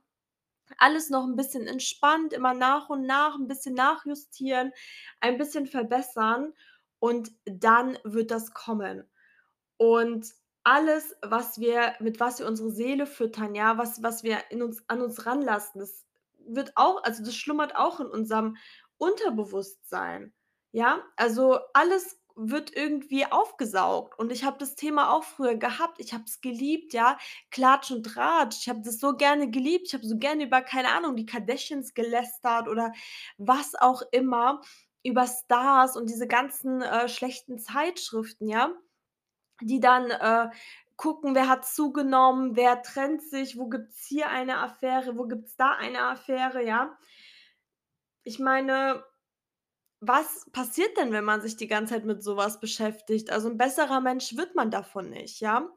Alles 0.78 1.10
noch 1.10 1.24
'n 1.26 1.36
bisschen 1.36 1.66
entspannt, 1.66 2.32
immer 2.32 2.54
nach 2.54 2.88
und 2.90 3.06
nach 3.06 3.36
'n 3.38 3.46
bisschen 3.48 3.74
nachjustieren, 3.74 4.72
ein 5.20 5.38
bisschen 5.38 5.66
verbessern 5.66 6.52
und 7.00 7.32
dann 7.44 7.98
wird 8.04 8.30
das 8.30 8.52
kommen. 8.54 9.08
Und 9.78 10.32
alles, 10.64 11.16
was 11.22 11.60
wir 11.60 11.94
mit 12.00 12.20
was 12.20 12.40
wir 12.40 12.46
unsere 12.48 12.70
Seele 12.72 13.06
füttern, 13.06 13.54
ja, 13.56 13.78
was 13.78 14.02
was 14.04 14.24
wir 14.24 14.38
in 14.50 14.62
uns 14.62 14.84
an 14.88 15.02
uns 15.02 15.26
ranlassen, 15.26 15.80
das 15.80 16.06
wird 16.46 16.72
auch 16.76 17.02
also, 17.04 17.24
das 17.24 17.36
schlummert 17.36 17.76
auch 17.76 18.00
in 18.00 18.08
unserem 18.08 18.56
Unterbewusstsein, 18.98 20.34
ja? 20.72 21.02
Also, 21.16 21.60
alles 21.74 22.19
wird 22.48 22.74
irgendwie 22.74 23.26
aufgesaugt 23.26 24.18
und 24.18 24.32
ich 24.32 24.44
habe 24.44 24.58
das 24.58 24.74
Thema 24.74 25.12
auch 25.12 25.24
früher 25.24 25.56
gehabt. 25.56 26.00
Ich 26.00 26.12
habe 26.14 26.24
es 26.26 26.40
geliebt, 26.40 26.92
ja, 26.92 27.18
Klatsch 27.50 27.90
und 27.90 28.04
Tratsch. 28.04 28.58
Ich 28.60 28.68
habe 28.68 28.80
das 28.82 28.98
so 28.98 29.16
gerne 29.16 29.50
geliebt. 29.50 29.88
Ich 29.88 29.94
habe 29.94 30.06
so 30.06 30.16
gerne 30.18 30.44
über, 30.44 30.62
keine 30.62 30.88
Ahnung, 30.88 31.16
die 31.16 31.26
Kardashians 31.26 31.94
gelästert 31.94 32.68
oder 32.68 32.92
was 33.38 33.74
auch 33.74 34.02
immer, 34.12 34.62
über 35.02 35.26
Stars 35.26 35.96
und 35.96 36.10
diese 36.10 36.26
ganzen, 36.28 36.82
äh, 36.82 37.08
schlechten 37.08 37.58
Zeitschriften, 37.58 38.48
ja, 38.48 38.72
die 39.62 39.80
dann, 39.80 40.10
äh, 40.10 40.50
gucken, 40.96 41.34
wer 41.34 41.48
hat 41.48 41.66
zugenommen, 41.66 42.56
wer 42.56 42.82
trennt 42.82 43.22
sich, 43.22 43.56
wo 43.56 43.68
gibt's 43.68 44.04
hier 44.04 44.28
eine 44.28 44.58
Affäre, 44.58 45.16
wo 45.16 45.24
gibt's 45.24 45.56
da 45.56 45.72
eine 45.72 46.02
Affäre, 46.02 46.62
ja? 46.62 46.98
Ich 48.22 48.38
meine, 48.38 49.02
was 50.00 50.46
passiert 50.52 50.96
denn, 50.96 51.12
wenn 51.12 51.24
man 51.24 51.42
sich 51.42 51.56
die 51.56 51.66
ganze 51.68 51.94
Zeit 51.94 52.04
mit 52.06 52.22
so 52.22 52.36
was 52.36 52.60
beschäftigt? 52.60 53.30
Also, 53.30 53.48
'n 53.48 53.58
besserer 53.58 54.00
Mensch 54.00 54.36
wird 54.36 54.54
man 54.54 54.70
davon 54.70 55.10
nicht, 55.10 55.40
ja? 55.40 55.68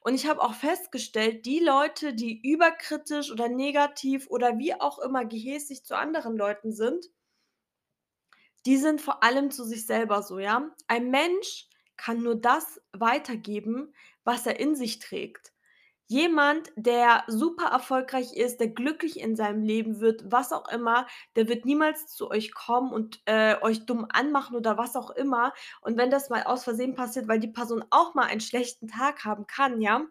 Und 0.00 0.14
ich 0.14 0.26
habe 0.28 0.42
auch 0.42 0.54
festgestellt, 0.54 1.46
die 1.46 1.60
Leute, 1.60 2.14
die 2.14 2.40
überkritisch 2.42 3.30
oder 3.32 3.48
negativ 3.48 4.28
oder 4.28 4.58
wie 4.58 4.74
auch 4.80 4.98
immer 4.98 5.24
gehässig 5.24 5.84
zu 5.84 5.96
anderen 5.96 6.36
Leuten 6.36 6.72
sind 6.72 7.06
die 8.66 8.76
sind 8.76 9.00
vor 9.00 9.22
allem 9.22 9.50
zu 9.50 9.64
sich 9.64 9.86
selber 9.86 10.22
so, 10.22 10.38
ja? 10.38 10.70
Ein 10.86 11.10
Mensch 11.10 11.68
kann 11.96 12.22
nur 12.22 12.34
das 12.40 12.80
weitergeben, 12.92 13.94
was 14.24 14.46
er 14.46 14.60
in 14.60 14.74
sich 14.76 14.98
trägt. 14.98 15.52
Jemand, 16.10 16.72
der 16.74 17.22
super 17.28 17.66
erfolgreich 17.68 18.32
ist, 18.34 18.58
der 18.58 18.66
glücklich 18.66 19.20
in 19.20 19.36
seinem 19.36 19.62
Leben 19.62 20.00
wird, 20.00 20.24
was 20.32 20.52
auch 20.52 20.68
immer, 20.68 21.06
der 21.36 21.46
wird 21.48 21.64
niemals 21.64 22.08
zu 22.08 22.28
euch 22.32 22.52
kommen 22.52 22.92
und, 22.92 23.20
äh, 23.26 23.54
euch 23.62 23.86
dumm 23.86 24.06
anmachen 24.12 24.56
oder 24.56 24.76
was 24.76 24.96
auch 24.96 25.10
immer. 25.10 25.52
Und 25.82 25.96
wenn 25.96 26.10
das 26.10 26.28
mal 26.28 26.42
aus 26.42 26.64
Versehen 26.64 26.96
passiert, 26.96 27.28
weil 27.28 27.38
die 27.38 27.46
Person 27.46 27.84
auch 27.90 28.14
mal 28.14 28.24
einen 28.26 28.40
schlechten 28.40 28.88
Tag 28.88 29.24
haben 29.24 29.46
kann, 29.46 29.80
ja? 29.80 30.04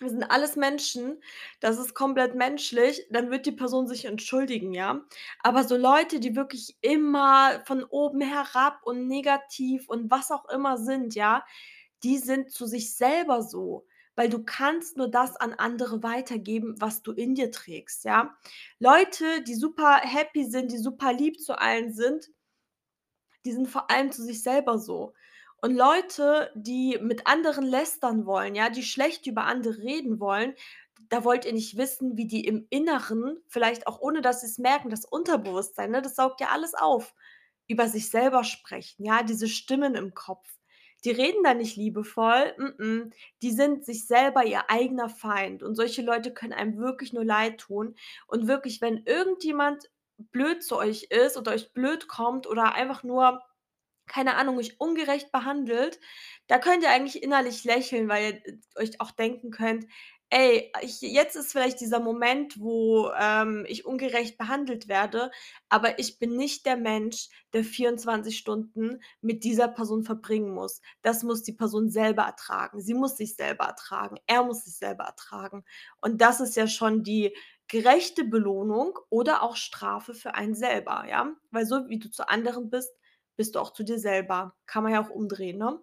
Wir 0.00 0.10
sind 0.10 0.24
alles 0.24 0.56
Menschen, 0.56 1.22
das 1.60 1.78
ist 1.78 1.94
komplett 1.94 2.34
menschlich, 2.34 3.06
dann 3.10 3.30
wird 3.30 3.46
die 3.46 3.52
Person 3.52 3.86
sich 3.88 4.06
entschuldigen, 4.06 4.72
ja? 4.74 5.02
Aber 5.42 5.64
so 5.64 5.76
Leute, 5.76 6.20
die 6.20 6.36
wirklich 6.36 6.76
immer 6.80 7.62
von 7.66 7.84
oben 7.84 8.20
herab 8.22 8.80
und 8.84 9.08
negativ 9.08 9.88
und 9.88 10.10
was 10.10 10.30
auch 10.32 10.48
immer 10.50 10.78
sind, 10.78 11.14
ja, 11.14 11.44
die 12.04 12.18
sind 12.18 12.50
zu 12.50 12.66
sich 12.66 12.94
selber 12.96 13.42
so, 13.42 13.86
weil 14.16 14.28
du 14.28 14.44
kannst 14.44 14.96
nur 14.96 15.08
das 15.08 15.36
an 15.36 15.52
andere 15.54 16.02
weitergeben, 16.02 16.74
was 16.80 17.02
du 17.02 17.12
in 17.12 17.34
dir 17.34 17.50
trägst, 17.50 18.04
ja? 18.04 18.36
Leute, 18.78 19.42
die 19.42 19.54
super 19.54 20.00
happy 20.02 20.44
sind, 20.44 20.72
die 20.72 20.78
super 20.78 21.12
lieb 21.12 21.40
zu 21.40 21.58
allen 21.58 21.92
sind 21.92 22.30
die 23.44 23.52
sind 23.52 23.68
vor 23.68 23.90
allem 23.90 24.12
zu 24.12 24.22
sich 24.22 24.42
selber 24.42 24.78
so. 24.78 25.14
Und 25.60 25.74
Leute, 25.76 26.50
die 26.54 26.98
mit 27.00 27.26
anderen 27.26 27.64
lästern 27.64 28.26
wollen, 28.26 28.54
ja, 28.54 28.68
die 28.68 28.82
schlecht 28.82 29.26
über 29.26 29.44
andere 29.44 29.78
reden 29.78 30.18
wollen, 30.20 30.54
da 31.08 31.24
wollt 31.24 31.44
ihr 31.44 31.52
nicht 31.52 31.76
wissen, 31.76 32.16
wie 32.16 32.26
die 32.26 32.44
im 32.44 32.66
Inneren, 32.70 33.38
vielleicht 33.48 33.86
auch 33.86 34.00
ohne 34.00 34.22
dass 34.22 34.40
sie's 34.40 34.58
merken, 34.58 34.90
das 34.90 35.04
Unterbewusstsein, 35.04 35.90
ne, 35.90 36.02
das 36.02 36.16
saugt 36.16 36.40
ja 36.40 36.48
alles 36.48 36.74
auf, 36.74 37.14
über 37.68 37.88
sich 37.88 38.10
selber 38.10 38.44
sprechen, 38.44 39.04
ja, 39.04 39.22
diese 39.22 39.48
Stimmen 39.48 39.94
im 39.94 40.14
Kopf. 40.14 40.48
Die 41.04 41.10
reden 41.10 41.42
da 41.44 41.54
nicht 41.54 41.76
liebevoll, 41.76 42.54
mm-mm, 42.58 43.12
die 43.42 43.50
sind 43.50 43.84
sich 43.84 44.06
selber 44.06 44.44
ihr 44.44 44.70
eigener 44.70 45.08
Feind 45.08 45.62
und 45.62 45.74
solche 45.74 46.02
Leute 46.02 46.32
können 46.32 46.52
einem 46.52 46.78
wirklich 46.78 47.12
nur 47.12 47.24
leid 47.24 47.58
tun. 47.58 47.96
Und 48.28 48.46
wirklich, 48.48 48.80
wenn 48.80 49.04
irgendjemand 49.04 49.90
blöd 50.18 50.62
zu 50.62 50.76
euch 50.78 51.04
ist 51.10 51.36
oder 51.36 51.52
euch 51.52 51.72
blöd 51.72 52.08
kommt 52.08 52.46
oder 52.46 52.74
einfach 52.74 53.02
nur, 53.02 53.42
keine 54.06 54.36
Ahnung, 54.36 54.58
euch 54.58 54.80
ungerecht 54.80 55.32
behandelt, 55.32 56.00
da 56.48 56.58
könnt 56.58 56.82
ihr 56.82 56.90
eigentlich 56.90 57.22
innerlich 57.22 57.64
lächeln, 57.64 58.08
weil 58.08 58.24
ihr, 58.24 58.46
äh, 58.54 58.58
euch 58.82 59.00
auch 59.00 59.10
denken 59.12 59.50
könnt: 59.50 59.86
„Ey, 60.34 60.72
ich 60.80 61.02
jetzt 61.02 61.36
ist 61.36 61.52
vielleicht 61.52 61.78
dieser 61.80 62.00
Moment, 62.00 62.58
wo, 62.58 63.10
ähm, 63.20 63.66
ich 63.68 63.84
ungerecht 63.84 64.38
behandelt 64.38 64.88
werde, 64.88 65.30
aber 65.68 65.98
ich 65.98 66.18
bin 66.18 66.36
nicht 66.36 66.64
der 66.64 66.78
Mensch, 66.78 67.28
der 67.52 67.64
24 67.64 68.38
Stunden 68.38 69.02
mit 69.20 69.44
dieser 69.44 69.68
Person 69.68 70.04
verbringen 70.04 70.54
muss. 70.54 70.80
Das 71.02 71.22
muss 71.22 71.42
die 71.42 71.52
Person 71.52 71.90
selber 71.90 72.22
ertragen. 72.22 72.80
Sie 72.80 72.94
muss 72.94 73.18
sich 73.18 73.36
selber 73.36 73.66
ertragen. 73.66 74.16
Er 74.26 74.42
muss 74.44 74.64
sich 74.64 74.76
selber 74.76 75.04
ertragen.“ 75.04 75.64
Und 76.00 76.22
das 76.22 76.40
ist 76.40 76.56
ja 76.56 76.66
schon 76.66 77.02
die 77.02 77.36
gerechte 77.68 78.24
Belohnung 78.24 78.98
oder 79.10 79.42
auch 79.42 79.56
Strafe 79.56 80.14
für 80.14 80.34
einen 80.34 80.54
selber, 80.54 81.04
ja? 81.08 81.30
Weil 81.50 81.66
so 81.66 81.88
wie 81.90 81.98
du 81.98 82.10
zu 82.10 82.26
anderen 82.28 82.70
bist, 82.70 82.90
bist 83.36 83.54
du 83.54 83.60
auch 83.60 83.72
zu 83.74 83.82
dir 83.84 83.98
selber. 83.98 84.54
Kann 84.66 84.82
man 84.82 84.92
ja 84.92 85.02
auch 85.04 85.10
umdrehen, 85.10 85.58
ne? 85.58 85.78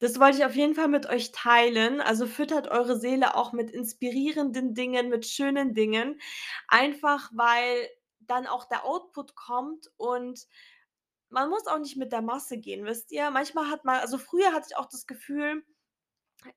Das 0.00 0.18
wollte 0.20 0.38
ich 0.38 0.44
auf 0.44 0.54
jeden 0.56 0.74
Fall 0.74 0.88
mit 0.88 1.06
euch 1.06 1.32
teilen. 1.32 2.00
Also, 2.00 2.26
füttert 2.26 2.68
eure 2.68 2.98
Seele 2.98 3.34
auch 3.36 3.52
mit 3.52 3.70
inspirierenden 3.70 4.74
Dingen, 4.74 5.08
mit 5.08 5.26
schönen 5.26 5.74
Dingen, 5.74 6.20
einfach 6.68 7.30
weil 7.34 7.88
dann 8.20 8.46
auch 8.46 8.66
der 8.68 8.84
Output 8.84 9.34
kommt 9.34 9.90
und 9.96 10.46
man 11.30 11.50
muss 11.50 11.66
auch 11.66 11.78
nicht 11.78 11.96
mit 11.96 12.12
der 12.12 12.22
Masse 12.22 12.58
gehen, 12.58 12.84
wisst 12.86 13.12
ihr? 13.12 13.30
Manchmal 13.30 13.70
hat 13.70 13.84
man 13.84 13.96
also, 14.00 14.18
früher 14.18 14.52
hatte 14.52 14.68
ich 14.70 14.76
auch 14.76 14.86
das 14.88 15.06
Gefühl 15.06 15.64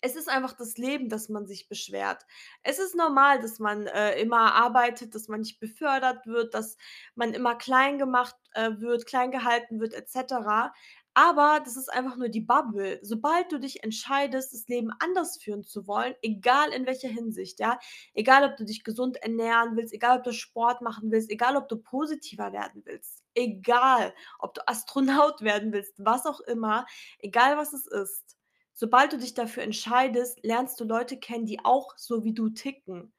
es 0.02 0.16
ist 0.16 0.30
einfach 0.30 0.54
das 0.54 0.78
Leben, 0.78 1.10
dass 1.10 1.30
man 1.30 1.48
sich 1.48 1.68
beschwert. 1.68 2.26
Es 2.64 2.78
ist 2.80 2.96
normal, 2.96 3.40
dass 3.42 3.60
man, 3.60 3.88
äh, 3.88 4.20
immer 4.22 4.54
arbeitet, 4.54 5.16
dass 5.16 5.28
man 5.28 5.42
nicht 5.42 5.60
befördert 5.60 6.26
wird, 6.28 6.54
dass 6.54 6.78
man 7.16 7.34
immer 7.34 7.56
klein 7.56 7.98
gemacht, 7.98 8.36
äh, 8.54 8.72
wird, 8.80 9.06
klein 9.08 9.32
gehalten 9.32 9.80
wird 9.80 9.94
et 9.94 10.10
cetera. 10.10 10.74
Aber 11.14 11.60
das 11.64 11.76
ist 11.76 11.92
einfach 11.92 12.16
nur 12.16 12.30
die 12.30 12.40
Bubble. 12.42 13.00
Sobald 13.02 13.52
du 13.52 13.60
dich 13.60 13.84
entscheidest, 13.84 14.54
das 14.54 14.68
Leben 14.70 14.92
anders 15.00 15.38
führen 15.42 15.64
zu 15.66 15.86
wollen, 15.86 16.16
egal 16.22 16.72
in 16.72 16.86
welcher 16.86 17.10
Hinsicht, 17.10 17.60
ja, 17.60 17.80
egal 18.14 18.50
ob 18.50 18.56
du 18.56 18.64
dich 18.64 18.84
gesund 18.86 19.18
ernähren 19.18 19.76
willst, 19.76 19.94
egal 19.94 20.20
ob 20.20 20.24
du 20.24 20.32
Sport 20.32 20.82
machen 20.82 21.12
willst, 21.12 21.30
egal 21.30 21.58
ob 21.58 21.68
du 21.68 21.76
positiver 21.78 22.54
werden 22.54 22.82
willst, 22.86 23.24
egal 23.36 24.14
ob 24.40 24.54
du 24.54 24.62
Astronaut 24.68 25.42
werden 25.42 25.74
willst, 25.74 25.94
was 25.98 26.26
auch 26.26 26.40
immer, 26.42 26.86
egal 27.20 27.58
was 27.58 27.74
es 27.74 27.88
ist. 27.88 28.38
Sobald 28.74 29.12
du 29.12 29.18
dich 29.18 29.34
dafür 29.34 29.64
entscheidest, 29.64 30.40
lernst 30.44 30.80
du 30.80 30.86
Leute 30.86 31.18
kennen, 31.18 31.46
die 31.46 31.64
auch 31.66 31.94
so 31.98 32.24
wie 32.24 32.34
du 32.34 32.50
ticken. 32.50 33.14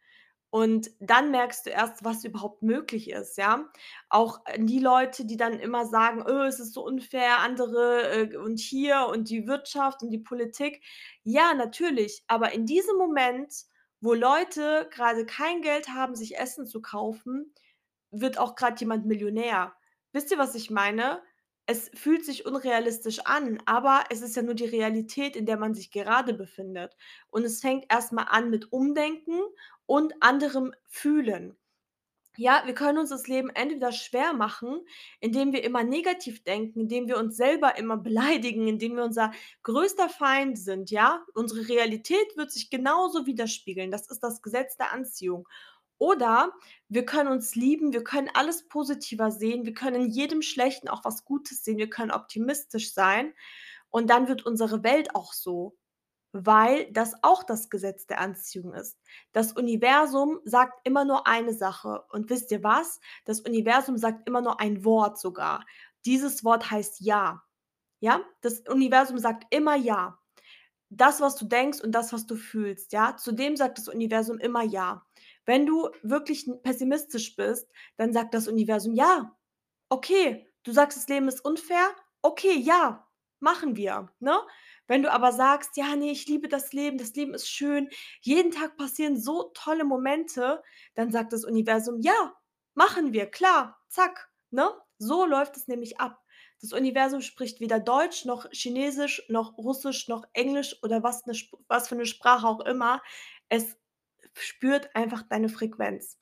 Und 0.54 0.90
dann 1.00 1.30
merkst 1.30 1.64
du 1.64 1.70
erst, 1.70 2.04
was 2.04 2.24
überhaupt 2.24 2.62
möglich 2.62 3.08
ist, 3.10 3.38
ja? 3.38 3.70
Auch, 4.10 4.40
äh, 4.44 4.58
die 4.62 4.80
Leute, 4.80 5.24
die 5.24 5.38
dann 5.38 5.58
immer 5.58 5.86
sagen: 5.86 6.22
„Oh, 6.28 6.42
es 6.42 6.60
ist 6.60 6.74
so 6.74 6.84
unfair, 6.84 7.38
andere, 7.40 8.02
äh, 8.32 8.36
und 8.36 8.60
hier 8.60 9.06
und 9.10 9.30
die 9.30 9.46
Wirtschaft 9.46 10.02
und 10.02 10.10
die 10.10 10.18
Politik.“ 10.18 10.82
Ja, 11.24 11.54
natürlich, 11.54 12.22
aber 12.28 12.52
in 12.52 12.66
diesem 12.66 12.96
Moment, 12.98 13.54
wo 14.02 14.12
Leute 14.14 14.88
grade 14.92 15.24
kein 15.26 15.62
Geld 15.62 15.88
haben, 15.88 16.14
sich 16.16 16.36
Essen 16.38 16.66
zu 16.66 16.82
kaufen, 16.82 17.54
wird 18.10 18.38
auch 18.38 18.54
grad 18.56 18.80
jemand 18.80 19.06
Millionär. 19.06 19.74
Wisst 20.12 20.30
ihr, 20.32 20.38
was 20.38 20.54
ich 20.54 20.70
meine? 20.70 21.22
Es 21.66 21.90
fühlt 21.94 22.24
sich 22.24 22.44
unrealistisch 22.46 23.20
an, 23.20 23.60
aber 23.66 24.04
es 24.10 24.20
ist 24.22 24.36
ja 24.36 24.42
nur 24.42 24.54
die 24.54 24.64
Realität, 24.64 25.36
in 25.36 25.46
der 25.46 25.56
man 25.56 25.74
sich 25.74 25.90
gerade 25.90 26.34
befindet. 26.34 26.96
Und 27.30 27.44
es 27.44 27.60
fängt 27.60 27.86
erst 27.88 28.12
mal 28.12 28.24
an 28.24 28.50
mit 28.50 28.72
Umdenken 28.72 29.40
und 29.86 30.14
anderem 30.20 30.72
Fühlen. 30.88 31.56
Ja, 32.38 32.62
wir 32.66 32.74
können 32.74 32.98
uns 32.98 33.10
das 33.10 33.28
Leben 33.28 33.50
entweder 33.50 33.92
schwer 33.92 34.32
machen, 34.32 34.80
indem 35.20 35.52
wir 35.52 35.64
immer 35.64 35.84
negativ 35.84 36.44
denken, 36.44 36.80
indem 36.80 37.06
wir 37.08 37.18
uns 37.18 37.36
selber 37.36 37.76
immer 37.78 37.98
beleidigen, 37.98 38.68
indem 38.68 38.96
wir 38.96 39.04
unser 39.04 39.32
größter 39.64 40.08
Feind 40.08 40.58
sind, 40.58 40.90
ja? 40.90 41.24
Unsere 41.34 41.68
Realität 41.68 42.36
wird 42.36 42.50
sich 42.50 42.70
genauso 42.70 43.26
widerspiegeln. 43.26 43.90
Das 43.90 44.10
ist 44.10 44.20
das 44.20 44.40
Gesetz 44.42 44.76
der 44.78 44.92
Anziehung. 44.92 45.46
Oder 46.02 46.52
wir 46.88 47.06
können 47.06 47.30
uns 47.30 47.54
lieben, 47.54 47.92
wir 47.92 48.02
können 48.04 48.28
alles 48.34 48.66
positiver 48.68 49.30
sehen, 49.30 49.64
wir 49.66 49.74
können 49.74 50.02
in 50.06 50.10
jedem 50.10 50.42
Schlechten 50.42 50.88
auch 50.88 51.04
was 51.04 51.24
Gutes 51.24 51.62
sehen, 51.64 51.78
wir 51.78 51.90
können 51.90 52.10
optimistisch 52.10 52.92
sein 52.92 53.34
und 53.90 54.10
dann 54.10 54.28
wird 54.28 54.46
unsere 54.46 54.84
Welt 54.84 55.14
auch 55.14 55.32
so, 55.32 55.76
weil 56.32 56.90
das 56.92 57.14
auch 57.22 57.44
das 57.44 57.70
Gesetz 57.70 58.06
der 58.06 58.20
Anziehung 58.20 58.74
ist. 58.74 58.98
Das 59.32 59.52
Universum 59.52 60.40
sagt 60.44 60.80
immer 60.84 61.04
nur 61.04 61.26
eine 61.26 61.54
Sache 61.54 62.04
und 62.10 62.30
wisst 62.30 62.50
ihr 62.52 62.62
was? 62.64 63.00
Das 63.26 63.40
Universum 63.40 63.98
sagt 63.98 64.28
immer 64.28 64.42
nur 64.42 64.60
ein 64.60 64.84
Wort 64.84 65.20
sogar. 65.20 65.64
Dieses 66.06 66.44
Wort 66.44 66.70
heißt 66.70 67.00
„Ja“. 67.00 67.42
Ja? 68.00 68.22
Das 68.42 68.60
Universum 68.68 69.18
sagt 69.18 69.44
immer 69.50 69.76
„Ja“. 69.76 70.18
Das, 70.90 71.20
was 71.20 71.36
du 71.36 71.46
denkst 71.46 71.80
und 71.82 71.92
das, 71.92 72.12
was 72.12 72.26
du 72.26 72.36
fühlst, 72.36 72.92
ja? 72.92 73.16
Zu 73.16 73.34
sagt 73.56 73.78
das 73.78 73.88
Universum 73.88 74.38
immer 74.38 74.62
„Ja“. 74.64 75.04
Wenn 75.46 75.66
du 75.66 75.90
wirklich 76.02 76.48
pessimistisch 76.62 77.36
bist, 77.36 77.68
dann 77.96 78.12
sagt 78.12 78.34
das 78.34 78.48
Universum: 78.48 78.94
„Ja, 78.94 79.36
okay, 79.90 80.48
du 80.64 80.72
sagst, 80.72 80.98
das 80.98 81.08
Leben 81.08 81.28
ist 81.28 81.44
unfair? 81.44 81.88
Okay, 82.22 82.54
ja, 82.58 83.08
machen 83.40 83.76
wir“, 83.76 84.10
ne? 84.20 84.38
Wenn 84.88 85.02
du 85.02 85.12
aber 85.12 85.32
sagst: 85.32 85.76
„Ja, 85.76 85.96
ne, 85.96 86.10
ich 86.12 86.26
liebe 86.28 86.48
das 86.48 86.72
Leben, 86.72 86.98
das 86.98 87.14
Leben 87.14 87.34
ist 87.34 87.48
schön, 87.50 87.88
jeden 88.22 88.52
Tag 88.52 88.76
passieren 88.78 89.18
so 89.20 89.50
tolle 89.54 89.84
Momente“, 89.84 90.62
dann 90.94 91.12
sagt 91.12 91.32
das 91.32 91.44
Universum: 91.44 92.00
„Ja, 92.00 92.34
machen 92.74 93.12
wir, 93.12 93.26
klar, 93.26 93.78
zack“, 93.88 94.30
ne? 94.50 94.70
So 94.98 95.26
läuft 95.26 95.56
es 95.56 95.68
nämlich 95.68 96.00
ab. 96.00 96.18
Das 96.62 96.72
Universum 96.72 97.22
spricht 97.22 97.60
weder 97.60 97.80
Deutsch 97.80 98.24
noch 98.26 98.46
Chinesisch 98.52 99.22
noch 99.28 99.58
Russisch 99.58 100.08
noch 100.08 100.24
Englisch 100.34 100.76
oder 100.84 101.02
was 101.02 101.26
'ne 101.26 101.32
Sp 101.34 101.58
was 101.68 101.88
für 101.88 101.96
'ne 101.96 102.06
Sprache 102.06 102.46
auch 102.48 102.60
immer. 102.60 103.02
Es 103.50 103.76
spürt 104.34 104.94
einfach 104.94 105.22
deine 105.22 105.48
Frequenz. 105.48 106.18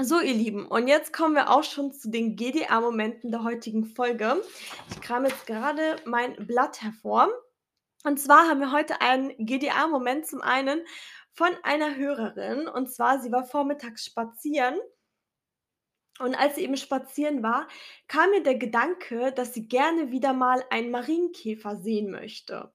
So, 0.00 0.20
ihr 0.20 0.32
Lieben, 0.32 0.66
und 0.66 0.88
jetzt 0.88 1.12
kommen 1.12 1.34
wir 1.34 1.50
auch 1.50 1.64
schon 1.64 1.92
zu 1.92 2.10
den 2.10 2.36
GDA-Momenten 2.36 3.30
der 3.30 3.44
heutigen 3.44 3.84
Folge. 3.84 4.42
Ich 4.90 5.00
krame 5.02 5.28
jetzt 5.28 5.46
gerade 5.46 5.96
mein 6.06 6.34
Blatt 6.46 6.82
hervor. 6.82 7.28
Und 8.04 8.18
zwar 8.18 8.48
haben 8.48 8.60
wir 8.60 8.72
heute 8.72 9.00
einen 9.00 9.30
GDA-Moment 9.38 10.26
zum 10.26 10.40
einen 10.40 10.80
von 11.32 11.50
einer 11.62 11.96
Hörerin, 11.96 12.68
und 12.68 12.90
zwar 12.90 13.20
sie 13.20 13.32
war 13.32 13.44
vormittags 13.44 14.04
spazieren 14.04 14.78
und 16.18 16.34
als 16.34 16.56
sie 16.56 16.62
eben 16.62 16.76
spazieren 16.76 17.42
war, 17.42 17.66
kam 18.06 18.32
ihr 18.32 18.42
der 18.42 18.56
Gedanke, 18.56 19.32
dass 19.32 19.54
sie 19.54 19.66
gerne 19.66 20.10
wieder 20.10 20.32
mal 20.32 20.62
einen 20.70 20.90
Marienkäfer 20.90 21.76
sehen 21.76 22.10
möchte. 22.10 22.72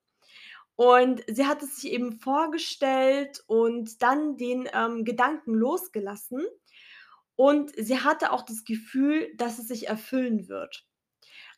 Und 0.77 1.23
sie 1.27 1.47
hat 1.47 1.63
es 1.63 1.77
sich 1.77 1.91
eben 1.93 2.13
vorgestellt 2.21 3.43
und 3.47 4.01
dann 4.03 4.37
den, 4.37 4.69
ähm, 4.73 5.05
Gedanken 5.05 5.55
losgelassen. 5.55 6.45
Und 7.35 7.71
sie 7.77 7.99
hatte 8.01 8.31
auch 8.31 8.43
das 8.43 8.65
Gefühl, 8.65 9.31
dass 9.37 9.59
es 9.59 9.67
sich 9.67 9.87
erfüllen 9.87 10.49
wird. 10.49 10.85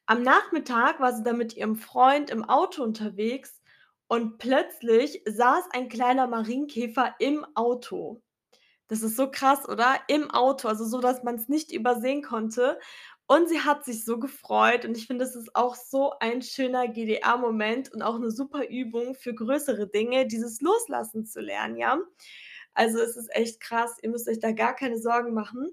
Am 0.08 0.24
Nachmittag 0.24 1.00
war 1.00 1.14
sie 1.16 1.24
dann 1.24 1.38
mit 1.38 1.56
ihrem 1.56 1.76
Freund 1.78 2.30
im 2.32 2.44
Auto 2.46 2.84
unterwegs 2.84 3.62
Und 4.10 4.40
plötzlich 4.40 5.24
saß 5.28 5.66
ein 5.74 5.90
kleiner 5.90 6.28
Marienkäfer 6.28 7.16
im 7.20 7.46
Auto. 7.56 8.22
Das 8.88 9.04
ist 9.04 9.16
so 9.18 9.32
krass, 9.32 9.68
oder? 9.70 9.98
Im 10.10 10.32
Auto, 10.32 10.68
also 10.70 10.86
so, 10.86 11.02
dass 11.02 11.24
man's 11.24 11.50
nicht 11.50 11.72
übersehen 11.74 12.24
konnte. 12.24 12.80
Und 13.32 13.48
sie 13.48 13.60
hat 13.62 13.86
sich 13.86 14.06
so 14.06 14.18
gefreut 14.20 14.86
und 14.86 14.98
ich 14.98 15.06
finde, 15.06 15.24
das 15.24 15.36
ist 15.36 15.56
auch 15.56 15.76
so 15.76 16.14
ein 16.20 16.42
schöner 16.42 16.88
GDA-Moment 16.88 17.94
und 17.94 18.02
auch 18.02 18.18
'ne 18.18 18.32
super 18.32 18.68
Übung 18.68 19.14
für 19.14 19.36
größere 19.36 19.88
Dinge, 19.88 20.26
dieses 20.26 20.62
Loslassen 20.62 21.28
zu 21.28 21.40
lernen, 21.40 21.78
ja? 21.78 22.00
Also, 22.74 22.98
es 23.00 23.16
ist 23.18 23.30
echt 23.36 23.60
krass. 23.62 23.98
Ihr 24.02 24.10
müsst 24.10 24.28
euch 24.30 24.40
da 24.40 24.52
gar 24.52 24.76
keine 24.76 24.98
Sorgen 25.00 25.36
machen. 25.36 25.70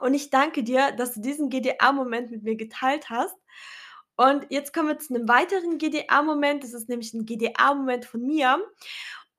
Und 0.00 0.14
ich 0.14 0.30
danke 0.30 0.64
dir, 0.64 0.92
dass 0.92 1.14
du 1.14 1.20
diesen 1.22 1.50
GDA-Moment 1.50 2.30
mit 2.32 2.42
mir 2.44 2.56
geteilt 2.56 3.10
hast. 3.10 3.36
Und 4.16 4.46
jetzt 4.50 4.74
kommen 4.74 4.88
wir 4.88 4.98
zu 4.98 5.14
'nem 5.14 5.28
weiteren 5.28 5.78
GDA-Moment. 5.78 6.64
Das 6.64 6.74
ist 6.74 6.88
nämlich 6.90 7.14
'n 7.14 7.26
GDA-Moment 7.26 8.06
von 8.06 8.22
mir. 8.26 8.60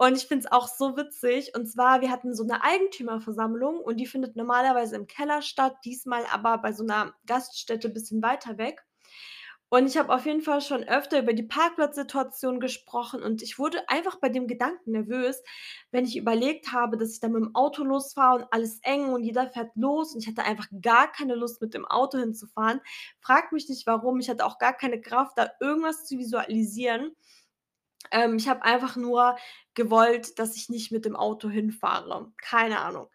Und 0.02 0.16
ich 0.16 0.28
finde 0.28 0.46
es 0.46 0.52
auch 0.54 0.70
so 0.70 0.96
witzig. 0.96 1.52
Und 1.58 1.66
zwar, 1.70 2.00
wir 2.00 2.10
hatten 2.10 2.34
so 2.34 2.46
'ne 2.46 2.64
Eigentümerversammlung 2.64 3.82
und 3.82 3.98
die 3.98 4.06
findet 4.08 4.38
normalerweise 4.38 4.96
im 4.96 5.08
Keller 5.08 5.42
statt, 5.42 5.76
diesmal 5.84 6.24
aber 6.32 6.58
bei 6.60 6.72
so 6.72 6.86
'ner 6.86 7.14
Gaststätte 7.28 7.90
bisschen 7.90 8.22
weiter 8.24 8.58
weg. 8.58 8.82
Und 9.70 9.88
ich 9.88 9.98
habe 9.98 10.14
auf 10.14 10.26
jeden 10.26 10.42
Fall 10.42 10.62
schon 10.62 10.84
öfter 10.86 11.20
über 11.20 11.34
die 11.34 11.44
Parkplatzsituation 11.44 12.60
gesprochen 12.62 13.24
und 13.24 13.42
ich 13.44 13.60
wurde 13.60 13.90
einfach 13.90 14.18
bei 14.22 14.30
dem 14.30 14.48
Gedanken 14.48 14.92
nervös, 14.94 15.44
wenn 15.92 16.06
ich 16.06 16.18
überlegt 16.18 16.72
habe, 16.74 16.98
dass 16.98 17.14
ich 17.14 17.20
dann 17.22 17.34
mit'm 17.36 17.56
Auto 17.56 17.84
losfahre 17.84 18.38
und 18.44 18.48
alles 18.54 18.80
eng 18.84 19.10
und 19.14 19.24
jeder 19.24 19.48
fährt 19.50 19.72
los 19.76 20.14
und 20.16 20.22
ich 20.24 20.28
hatte 20.30 20.44
einfach 20.44 20.68
gar 20.82 21.12
keine 21.12 21.36
Lust, 21.36 21.62
mit 21.62 21.74
dem 21.76 21.86
Auto 21.88 22.18
hinzufahren. 22.20 22.82
Frage 23.22 23.50
mich 23.54 23.70
nicht 23.70 23.88
warum, 23.88 24.20
ich 24.20 24.30
hatte 24.30 24.46
auch 24.46 24.60
gar 24.60 24.74
keine 24.74 25.02
Kraft, 25.02 25.34
da 25.38 25.50
irgendwas 25.62 26.06
zu 26.06 26.18
visualisieren. 26.20 27.16
Ähm, 28.12 28.38
ich 28.38 28.50
habe 28.50 28.64
einfach 28.64 28.96
nur 28.98 29.38
gewollt, 29.76 30.40
dass 30.40 30.56
ich 30.56 30.70
nicht 30.70 30.92
mit 30.92 31.06
dem 31.06 31.16
Auto 31.16 31.50
hinfahre. 31.50 32.32
Keine 32.42 32.80
Ahnung. 32.80 33.08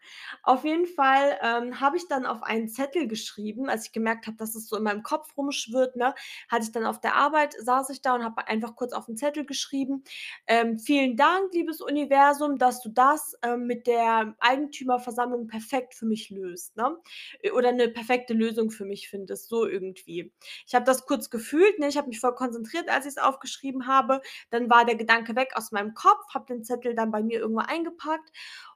Auf 0.43 0.63
jeden 0.63 0.85
Fall, 0.87 1.37
ähm, 1.43 1.79
habe 1.81 1.97
ich 1.97 2.07
dann 2.07 2.25
auf 2.25 2.43
einen 2.43 2.69
Zettel 2.69 3.07
geschrieben, 3.07 3.69
als 3.69 3.85
ich 3.87 3.91
gemerkt 3.91 4.27
habe, 4.27 4.37
dass 4.37 4.55
es 4.55 4.67
so 4.67 4.77
in 4.77 4.83
meinem 4.83 5.03
Kopf 5.03 5.35
rumschwirrt, 5.37 5.95
ne, 5.95 6.15
hatte 6.49 6.63
ich 6.65 6.71
dann 6.71 6.85
auf 6.85 6.99
der 7.01 7.15
Arbeit 7.15 7.53
saß 7.59 7.89
ich 7.89 8.01
da 8.01 8.15
und 8.15 8.23
habe 8.23 8.47
einfach 8.47 8.75
kurz 8.75 8.93
auf 8.93 9.07
'n 9.09 9.17
Zettel 9.17 9.45
geschrieben: 9.45 10.03
„Ähm, 10.47 10.79
vielen 10.79 11.17
Dank, 11.17 11.53
liebes 11.53 11.81
Universum, 11.81 12.57
dass 12.57 12.81
du 12.81 12.89
das, 12.89 13.35
ähm, 13.43 13.67
mit 13.67 13.87
der 13.87 14.35
Eigentümerversammlung 14.39 15.47
perfekt 15.47 15.93
für 15.95 16.05
mich 16.05 16.29
löst“, 16.29 16.75
ne? 16.77 16.97
Äh, 17.41 17.51
oder 17.51 17.71
'ne 17.71 17.89
perfekte 17.89 18.33
Lösung 18.33 18.71
für 18.71 18.85
mich 18.85 19.09
findest, 19.09 19.49
so 19.49 19.65
irgendwie. 19.67 20.31
Ich 20.67 20.73
habe 20.75 20.85
das 20.85 21.05
kurz 21.05 21.29
gefühlt, 21.29 21.79
ne? 21.79 21.87
Ich 21.89 21.97
habe 21.97 22.07
mich 22.07 22.19
voll 22.19 22.35
konzentriert, 22.35 22.89
als 22.89 23.05
ich's 23.05 23.17
aufgeschrieben 23.17 23.87
habe. 23.87 24.21
Dann 24.49 24.69
war 24.69 24.85
der 24.85 24.95
Gedanke 24.95 25.35
weg 25.35 25.51
aus 25.55 25.71
meinem 25.71 25.93
Kopf, 25.93 26.23
habe 26.33 26.44
den 26.45 26.63
Zettel 26.63 26.95
dann 26.95 27.11
bei 27.11 27.23
mir 27.23 27.39
irgendwo 27.39 27.61
eingepackt 27.61 28.31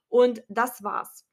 und 0.10 0.44
das 0.50 0.84
war's. 0.84 1.26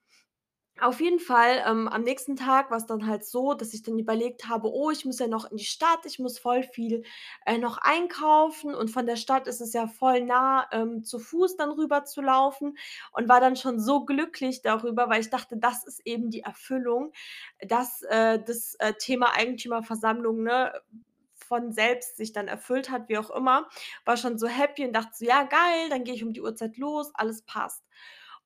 Auf 0.79 1.01
jeden 1.01 1.21
Fall, 1.21 1.63
ähm, 1.67 1.89
am 1.89 2.03
nächsten 2.03 2.37
Tag 2.37 2.71
war's 2.71 2.85
dann 2.85 3.07
halt 3.07 3.25
so, 3.25 3.55
dass 3.55 3.73
ich 3.73 3.83
dann 3.83 3.99
überlegt 3.99 4.47
habe: 4.47 4.71
„Oh, 4.71 4.91
ich 4.91 5.07
muss 5.07 5.19
ja 5.19 5.27
noch 5.27 5.51
in 5.51 5.57
die 5.57 5.65
Stadt, 5.65 6.05
ich 6.05 6.19
muss 6.19 6.39
voll 6.39 6.63
viel, 6.65 7.03
äh, 7.47 7.57
noch 7.57 7.79
einkaufen“ 7.79 8.75
und 8.75 8.91
von 8.91 9.07
der 9.07 9.17
Stadt 9.17 9.47
ist 9.47 9.63
es 9.63 9.73
ja 9.73 9.87
voll 9.87 10.21
nah, 10.23 10.67
ähm, 10.73 11.03
zu 11.03 11.19
Fuß 11.19 11.57
dann 11.57 11.71
rüber 11.71 12.05
zu 12.05 12.21
laufen 12.21 12.77
und 13.13 13.27
war 13.27 13.41
dann 13.41 13.57
schon 13.57 13.81
so 13.81 14.05
glücklich 14.05 14.61
darüber, 14.61 15.09
weil 15.09 15.23
ich 15.23 15.31
dachte, 15.31 15.57
das 15.57 15.83
ist 15.87 16.03
eben 16.07 16.29
die 16.31 16.41
Erfüllung, 16.41 17.13
dass, 17.67 18.03
äh, 18.03 18.39
das, 18.45 18.75
äh, 18.79 18.93
Thema 18.99 19.33
Eigentümerversammlung, 19.35 20.43
ne, 20.43 20.75
von 21.47 21.73
selbst 21.73 22.17
sich 22.17 22.33
dann 22.33 22.49
erfüllt 22.49 22.91
hat, 22.91 23.09
wie 23.09 23.19
auch 23.19 23.31
immer. 23.31 23.69
War 24.05 24.17
schon 24.17 24.39
so 24.39 24.47
happy 24.49 24.85
und 24.87 24.93
dachte 24.95 25.11
so: 25.15 25.25
„Ja, 25.27 25.45
geil, 25.45 25.89
dann 25.91 26.05
gehe 26.05 26.15
ich 26.15 26.25
um 26.25 26.33
die 26.33 26.43
Uhrzeit 26.43 26.77
los, 26.79 27.11
alles 27.15 27.43
passt.“ 27.43 27.85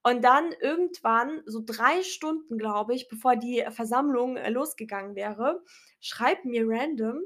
Und 0.03 0.23
dann 0.25 0.53
irgendwann, 0.61 1.43
so 1.47 1.63
3 1.65 2.03
Stunden, 2.03 2.57
glaube 2.59 2.95
ich, 2.95 3.09
bevor 3.09 3.37
die 3.37 3.65
Versammlung, 3.71 4.37
äh, 4.37 4.51
losgegangen 4.51 5.15
wäre, 5.15 5.63
schreibt 6.01 6.45
mir 6.47 6.65
random 6.67 7.21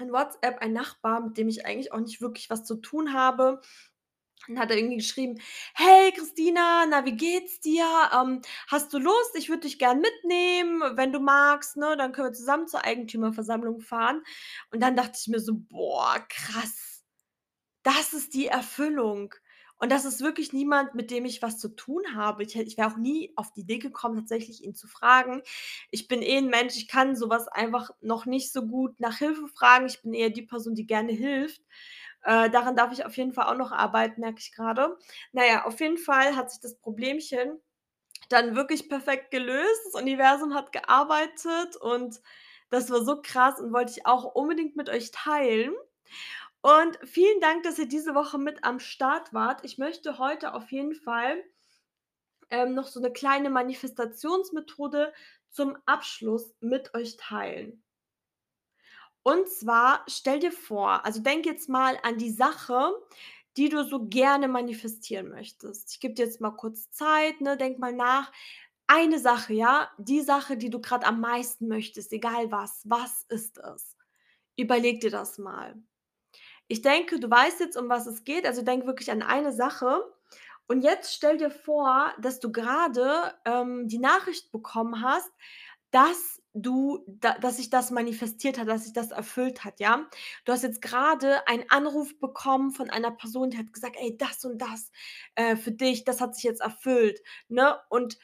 in 0.00 0.12
WhatsApp 0.12 0.58
ein 0.60 0.72
Nachbar, 0.72 1.20
mit 1.20 1.36
dem 1.38 1.48
ich 1.48 1.66
eigentlich 1.66 1.92
auch 1.92 2.00
nicht 2.00 2.20
wirklich 2.20 2.50
was 2.50 2.64
zu 2.64 2.76
tun 2.76 3.12
habe. 3.14 3.60
Dann 4.48 4.58
hat 4.58 4.70
er 4.70 4.76
irgendwie 4.78 4.96
geschrieben: 4.98 5.38
„Hey 5.74 6.12
Christina, 6.12 6.86
na, 6.88 7.04
wie 7.04 7.16
geht's 7.16 7.60
dir? 7.60 7.84
Ähm, 8.14 8.42
hast 8.68 8.92
du 8.92 8.98
Lust? 8.98 9.34
Ich 9.36 9.48
würde 9.48 9.62
dich 9.62 9.78
gern 9.78 10.00
mitnehmen, 10.00 10.82
wenn 10.96 11.12
du 11.12 11.20
magst, 11.20 11.76
ne? 11.76 11.96
Dann 11.96 12.12
können 12.12 12.28
wir 12.28 12.32
zusammen 12.32 12.66
zur 12.68 12.84
Eigentümerversammlung 12.84 13.80
fahren.“ 13.80 14.22
Und 14.72 14.80
dann 14.82 14.96
dachte 14.96 15.18
ich 15.20 15.28
mir 15.28 15.40
so: 15.40 15.54
„Boah, 15.54 16.18
krass. 16.28 17.04
Das 17.82 18.12
ist 18.12 18.34
die 18.34 18.46
Erfüllung.“ 18.48 19.34
Und 19.80 19.92
das 19.92 20.04
ist 20.04 20.20
wirklich 20.22 20.52
niemand, 20.52 20.94
mit 20.96 21.10
dem 21.12 21.24
ich 21.24 21.40
was 21.42 21.58
zu 21.58 21.68
tun 21.68 22.02
habe. 22.16 22.42
Ich 22.42 22.56
ich 22.56 22.76
wäre 22.76 22.88
auch 22.92 22.96
nie 22.96 23.32
auf 23.36 23.52
die 23.52 23.60
Idee 23.60 23.78
gekommen, 23.78 24.16
tatsächlich 24.16 24.64
ihn 24.64 24.74
zu 24.74 24.88
fragen. 24.88 25.42
Ich 25.92 26.08
bin 26.08 26.20
eh 26.22 26.38
'n 26.38 26.48
Mensch, 26.50 26.76
ich 26.76 26.88
kann 26.88 27.14
so 27.16 27.30
was 27.30 27.46
einfach 27.48 27.90
noch 28.00 28.26
nicht 28.26 28.52
so 28.52 28.66
gut 28.66 28.98
nach 29.00 29.18
Hilfe 29.18 29.46
fragen. 29.48 29.86
Ich 29.86 30.02
bin 30.02 30.14
eher 30.14 30.30
die 30.30 30.42
Person, 30.42 30.74
die 30.74 30.86
gerne 30.86 31.12
hilft. 31.12 31.62
Äh, 32.28 32.50
daran 32.50 32.76
darf 32.76 32.92
ich 32.92 33.06
auf 33.06 33.16
jeden 33.16 33.32
Fall 33.32 33.46
auch 33.46 33.56
noch 33.58 33.72
arbeiten, 33.72 34.20
merke 34.20 34.40
ich 34.40 34.52
grade. 34.54 34.98
Na 35.32 35.46
ja, 35.46 35.64
auf 35.66 35.80
jeden 35.80 35.98
Fall 35.98 36.36
hat 36.36 36.50
sich 36.52 36.60
das 36.60 36.76
Problemchen 36.78 37.60
dann 38.30 38.56
wirklich 38.56 38.88
perfekt 38.88 39.30
gelöst. 39.32 39.80
Das 39.92 40.02
Universum 40.02 40.54
hat 40.54 40.72
gearbeitet 40.72 41.76
und 41.80 42.20
das 42.70 42.90
war 42.90 43.04
so 43.04 43.20
krass 43.22 43.60
und 43.60 43.72
wollte 43.72 43.92
ich 43.92 44.06
auch 44.06 44.24
unbedingt 44.34 44.76
mit 44.76 44.90
euch 44.90 45.10
teilen. 45.12 45.74
Und 46.62 46.98
vielen 47.04 47.40
Dank, 47.40 47.64
dass 47.64 47.78
ihr 47.78 47.88
diese 47.88 48.14
Woche 48.14 48.38
mit 48.38 48.64
am 48.64 48.80
Start 48.80 49.32
wart. 49.34 49.64
Ich 49.64 49.78
möchte 49.78 50.18
heute 50.18 50.54
auf 50.54 50.70
jeden 50.72 50.94
Fall 50.94 51.42
ähm, 52.50 52.74
noch 52.74 52.86
so 52.88 53.00
'ne 53.00 53.10
kleine 53.12 53.48
Manifestationsmethode 53.50 55.12
zum 55.50 55.76
Abschluss 55.86 56.54
mit 56.60 56.92
euch 56.94 57.16
teilen. 57.16 57.82
Und 59.28 59.46
zwar 59.50 60.04
stell 60.08 60.38
dir 60.38 60.52
vor 60.52 61.04
also, 61.04 61.20
denk 61.20 61.44
jetzt 61.44 61.68
mal 61.68 61.98
an 62.02 62.16
die 62.16 62.30
Sache, 62.30 62.94
die 63.58 63.68
du 63.68 63.84
so 63.84 64.06
gerne 64.06 64.48
manifestieren 64.48 65.28
möchtest. 65.28 65.92
Ich 65.92 66.00
gebe 66.00 66.14
dir 66.14 66.24
jetzt 66.24 66.40
mal 66.40 66.52
kurz 66.52 66.90
Zeit, 66.92 67.42
ne? 67.42 67.58
Denk 67.58 67.78
mal 67.78 67.92
nach. 67.92 68.32
Eine 68.86 69.18
Sache, 69.18 69.52
ja? 69.52 69.90
Die 69.98 70.22
Sache, 70.22 70.56
die 70.56 70.70
du 70.70 70.80
grad 70.80 71.06
am 71.06 71.20
meisten 71.20 71.68
möchtest, 71.68 72.10
egal 72.14 72.50
was. 72.50 72.80
Was 72.86 73.26
ist 73.28 73.58
es? 73.58 73.98
Überleg 74.56 75.02
dir 75.02 75.10
das 75.10 75.36
mal. 75.36 75.74
Ich 76.66 76.80
denke, 76.80 77.20
du 77.20 77.28
weißt 77.28 77.60
jetzt, 77.60 77.76
um 77.76 77.90
was 77.90 78.06
es 78.06 78.24
geht, 78.24 78.46
also 78.46 78.62
denk 78.62 78.86
wirklich 78.86 79.10
an 79.10 79.20
eine 79.20 79.52
Sache. 79.52 80.10
Und 80.68 80.80
jetzt 80.80 81.12
stell 81.12 81.36
dir 81.36 81.50
vor, 81.50 82.14
dass 82.18 82.40
du 82.40 82.50
grade, 82.50 83.34
ähm, 83.44 83.88
die 83.88 83.98
Nachricht 83.98 84.52
bekommen 84.52 85.02
hast, 85.02 85.30
dass 85.90 86.40
du 86.62 87.04
da 87.06 87.38
dass 87.38 87.56
sich 87.58 87.70
das 87.70 87.90
manifestiert 87.90 88.58
hat, 88.58 88.68
dass 88.68 88.84
sich 88.84 88.92
das 88.92 89.10
erfüllt 89.10 89.64
hat, 89.64 89.80
ja? 89.80 90.08
Du 90.44 90.52
hast 90.52 90.62
jetzt 90.62 90.82
grade 90.82 91.46
einen 91.48 91.64
Anruf 91.70 92.18
bekommen 92.20 92.70
von 92.72 92.90
einer 92.90 93.10
Person, 93.12 93.50
die 93.50 93.58
hat 93.58 93.72
gesagt: 93.72 93.96
„Ey, 93.98 94.16
das 94.16 94.44
und 94.44 94.58
das, 94.60 94.90
äh, 95.34 95.56
für 95.56 95.72
dich, 95.72 96.04
das 96.04 96.20
hat 96.20 96.34
sich 96.34 96.44
jetzt 96.44 96.60
erfüllt“, 96.60 97.20
ne? 97.48 97.78
Und 97.88 98.18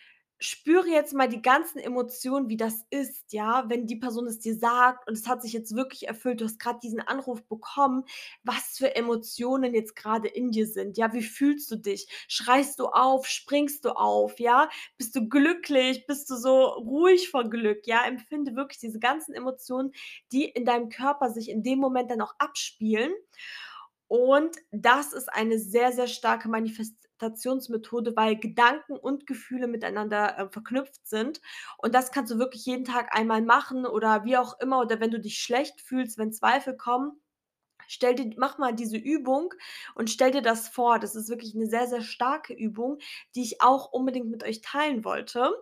spüre 0.44 0.88
jetzt 0.88 1.14
mal 1.14 1.28
die 1.28 1.42
ganzen 1.42 1.78
Emotionen, 1.78 2.48
wie 2.48 2.56
das 2.56 2.84
ist, 2.90 3.32
ja, 3.32 3.64
wenn 3.68 3.86
die 3.86 3.96
Person 3.96 4.26
es 4.26 4.38
dir 4.40 4.56
sagt 4.56 5.08
und 5.08 5.14
es 5.14 5.26
hat 5.26 5.42
sich 5.42 5.52
jetzt 5.52 5.74
wirklich 5.74 6.06
erfüllt. 6.06 6.40
Du 6.40 6.44
hast 6.44 6.58
grad 6.60 6.82
diesen 6.82 7.00
Anruf 7.00 7.42
bekommen, 7.48 8.04
was 8.42 8.76
für 8.76 8.94
Emotionen 8.94 9.74
jetzt 9.74 9.96
grade 9.96 10.28
in 10.28 10.50
dir 10.50 10.66
sind, 10.66 10.98
ja? 10.98 11.12
Wie 11.12 11.22
fühlst 11.22 11.70
du 11.70 11.76
dich? 11.76 12.08
Schreist 12.28 12.78
du 12.78 12.86
auf? 12.88 13.26
Springst 13.26 13.84
du 13.84 13.90
auf, 13.90 14.38
ja? 14.38 14.68
Bist 14.98 15.16
du 15.16 15.28
glücklich? 15.28 16.06
Bist 16.06 16.28
du 16.30 16.36
so 16.36 16.64
ruhig 16.64 17.30
vor 17.30 17.48
Glück, 17.48 17.86
ja? 17.86 18.04
Empfinde 18.04 18.54
wirklich 18.54 18.78
diese 18.78 18.98
ganzen 18.98 19.34
Emotionen, 19.34 19.92
die 20.32 20.44
in 20.44 20.64
deinem 20.64 20.90
Körper 20.90 21.30
sich 21.30 21.48
in 21.48 21.62
dem 21.62 21.78
Moment 21.78 22.10
dann 22.10 22.20
auch 22.20 22.34
abspielen. 22.38 23.12
Und 24.08 24.56
das 24.70 25.12
ist 25.12 25.32
eine 25.32 25.58
sehr, 25.58 25.92
sehr 25.92 26.06
starke 26.08 26.48
Manifestationsmethode, 26.48 28.14
weil 28.16 28.36
Gedanken 28.38 28.96
und 28.96 29.26
Gefühle 29.26 29.66
miteinander, 29.68 30.38
äh, 30.38 30.48
verknüpft 30.50 31.06
sind. 31.06 31.40
Und 31.78 31.94
das 31.94 32.12
kannst 32.12 32.32
du 32.32 32.38
wirklich 32.38 32.66
jeden 32.66 32.84
Tag 32.84 33.16
einmal 33.16 33.42
machen 33.42 33.86
oder 33.86 34.24
wie 34.24 34.36
auch 34.36 34.58
immer 34.60 34.80
oder 34.80 35.00
wenn 35.00 35.10
du 35.10 35.20
dich 35.20 35.38
schlecht 35.38 35.80
fühlst, 35.80 36.18
wenn 36.18 36.32
Zweifel 36.32 36.76
kommen, 36.76 37.12
stell 37.88 38.14
dir 38.16 38.32
mach 38.38 38.58
mal 38.58 38.74
diese 38.74 38.96
Übung 38.98 39.54
und 39.96 40.10
stell 40.10 40.32
dir 40.32 40.42
das 40.42 40.68
vor. 40.68 40.98
Das 41.00 41.16
ist 41.16 41.28
wirklich 41.30 41.54
'ne 41.54 41.66
sehr, 41.68 41.88
sehr 41.88 42.02
starke 42.02 42.54
Übung, 42.54 42.98
die 43.36 43.42
ich 43.44 43.62
auch 43.62 43.92
unbedingt 43.92 44.30
mit 44.30 44.44
euch 44.44 44.62
teilen 44.62 45.04
wollte. 45.04 45.52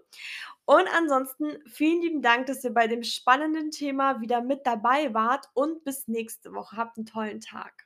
Und 0.67 0.87
ansonsten 0.97 1.59
vielen 1.69 2.03
lieben 2.03 2.23
Dank, 2.23 2.47
dass 2.47 2.65
ihr 2.65 2.75
bei 2.75 2.89
dem 2.89 3.05
spannenden 3.05 3.71
Thema 3.73 4.21
wieder 4.23 4.43
mit 4.43 4.67
dabei 4.67 5.15
wart 5.15 5.47
und 5.55 5.85
bis 5.85 6.09
nächste 6.09 6.53
Woche. 6.55 6.77
Habt 6.79 6.99
'n 6.99 7.07
tollen 7.07 7.41
Tag. 7.41 7.85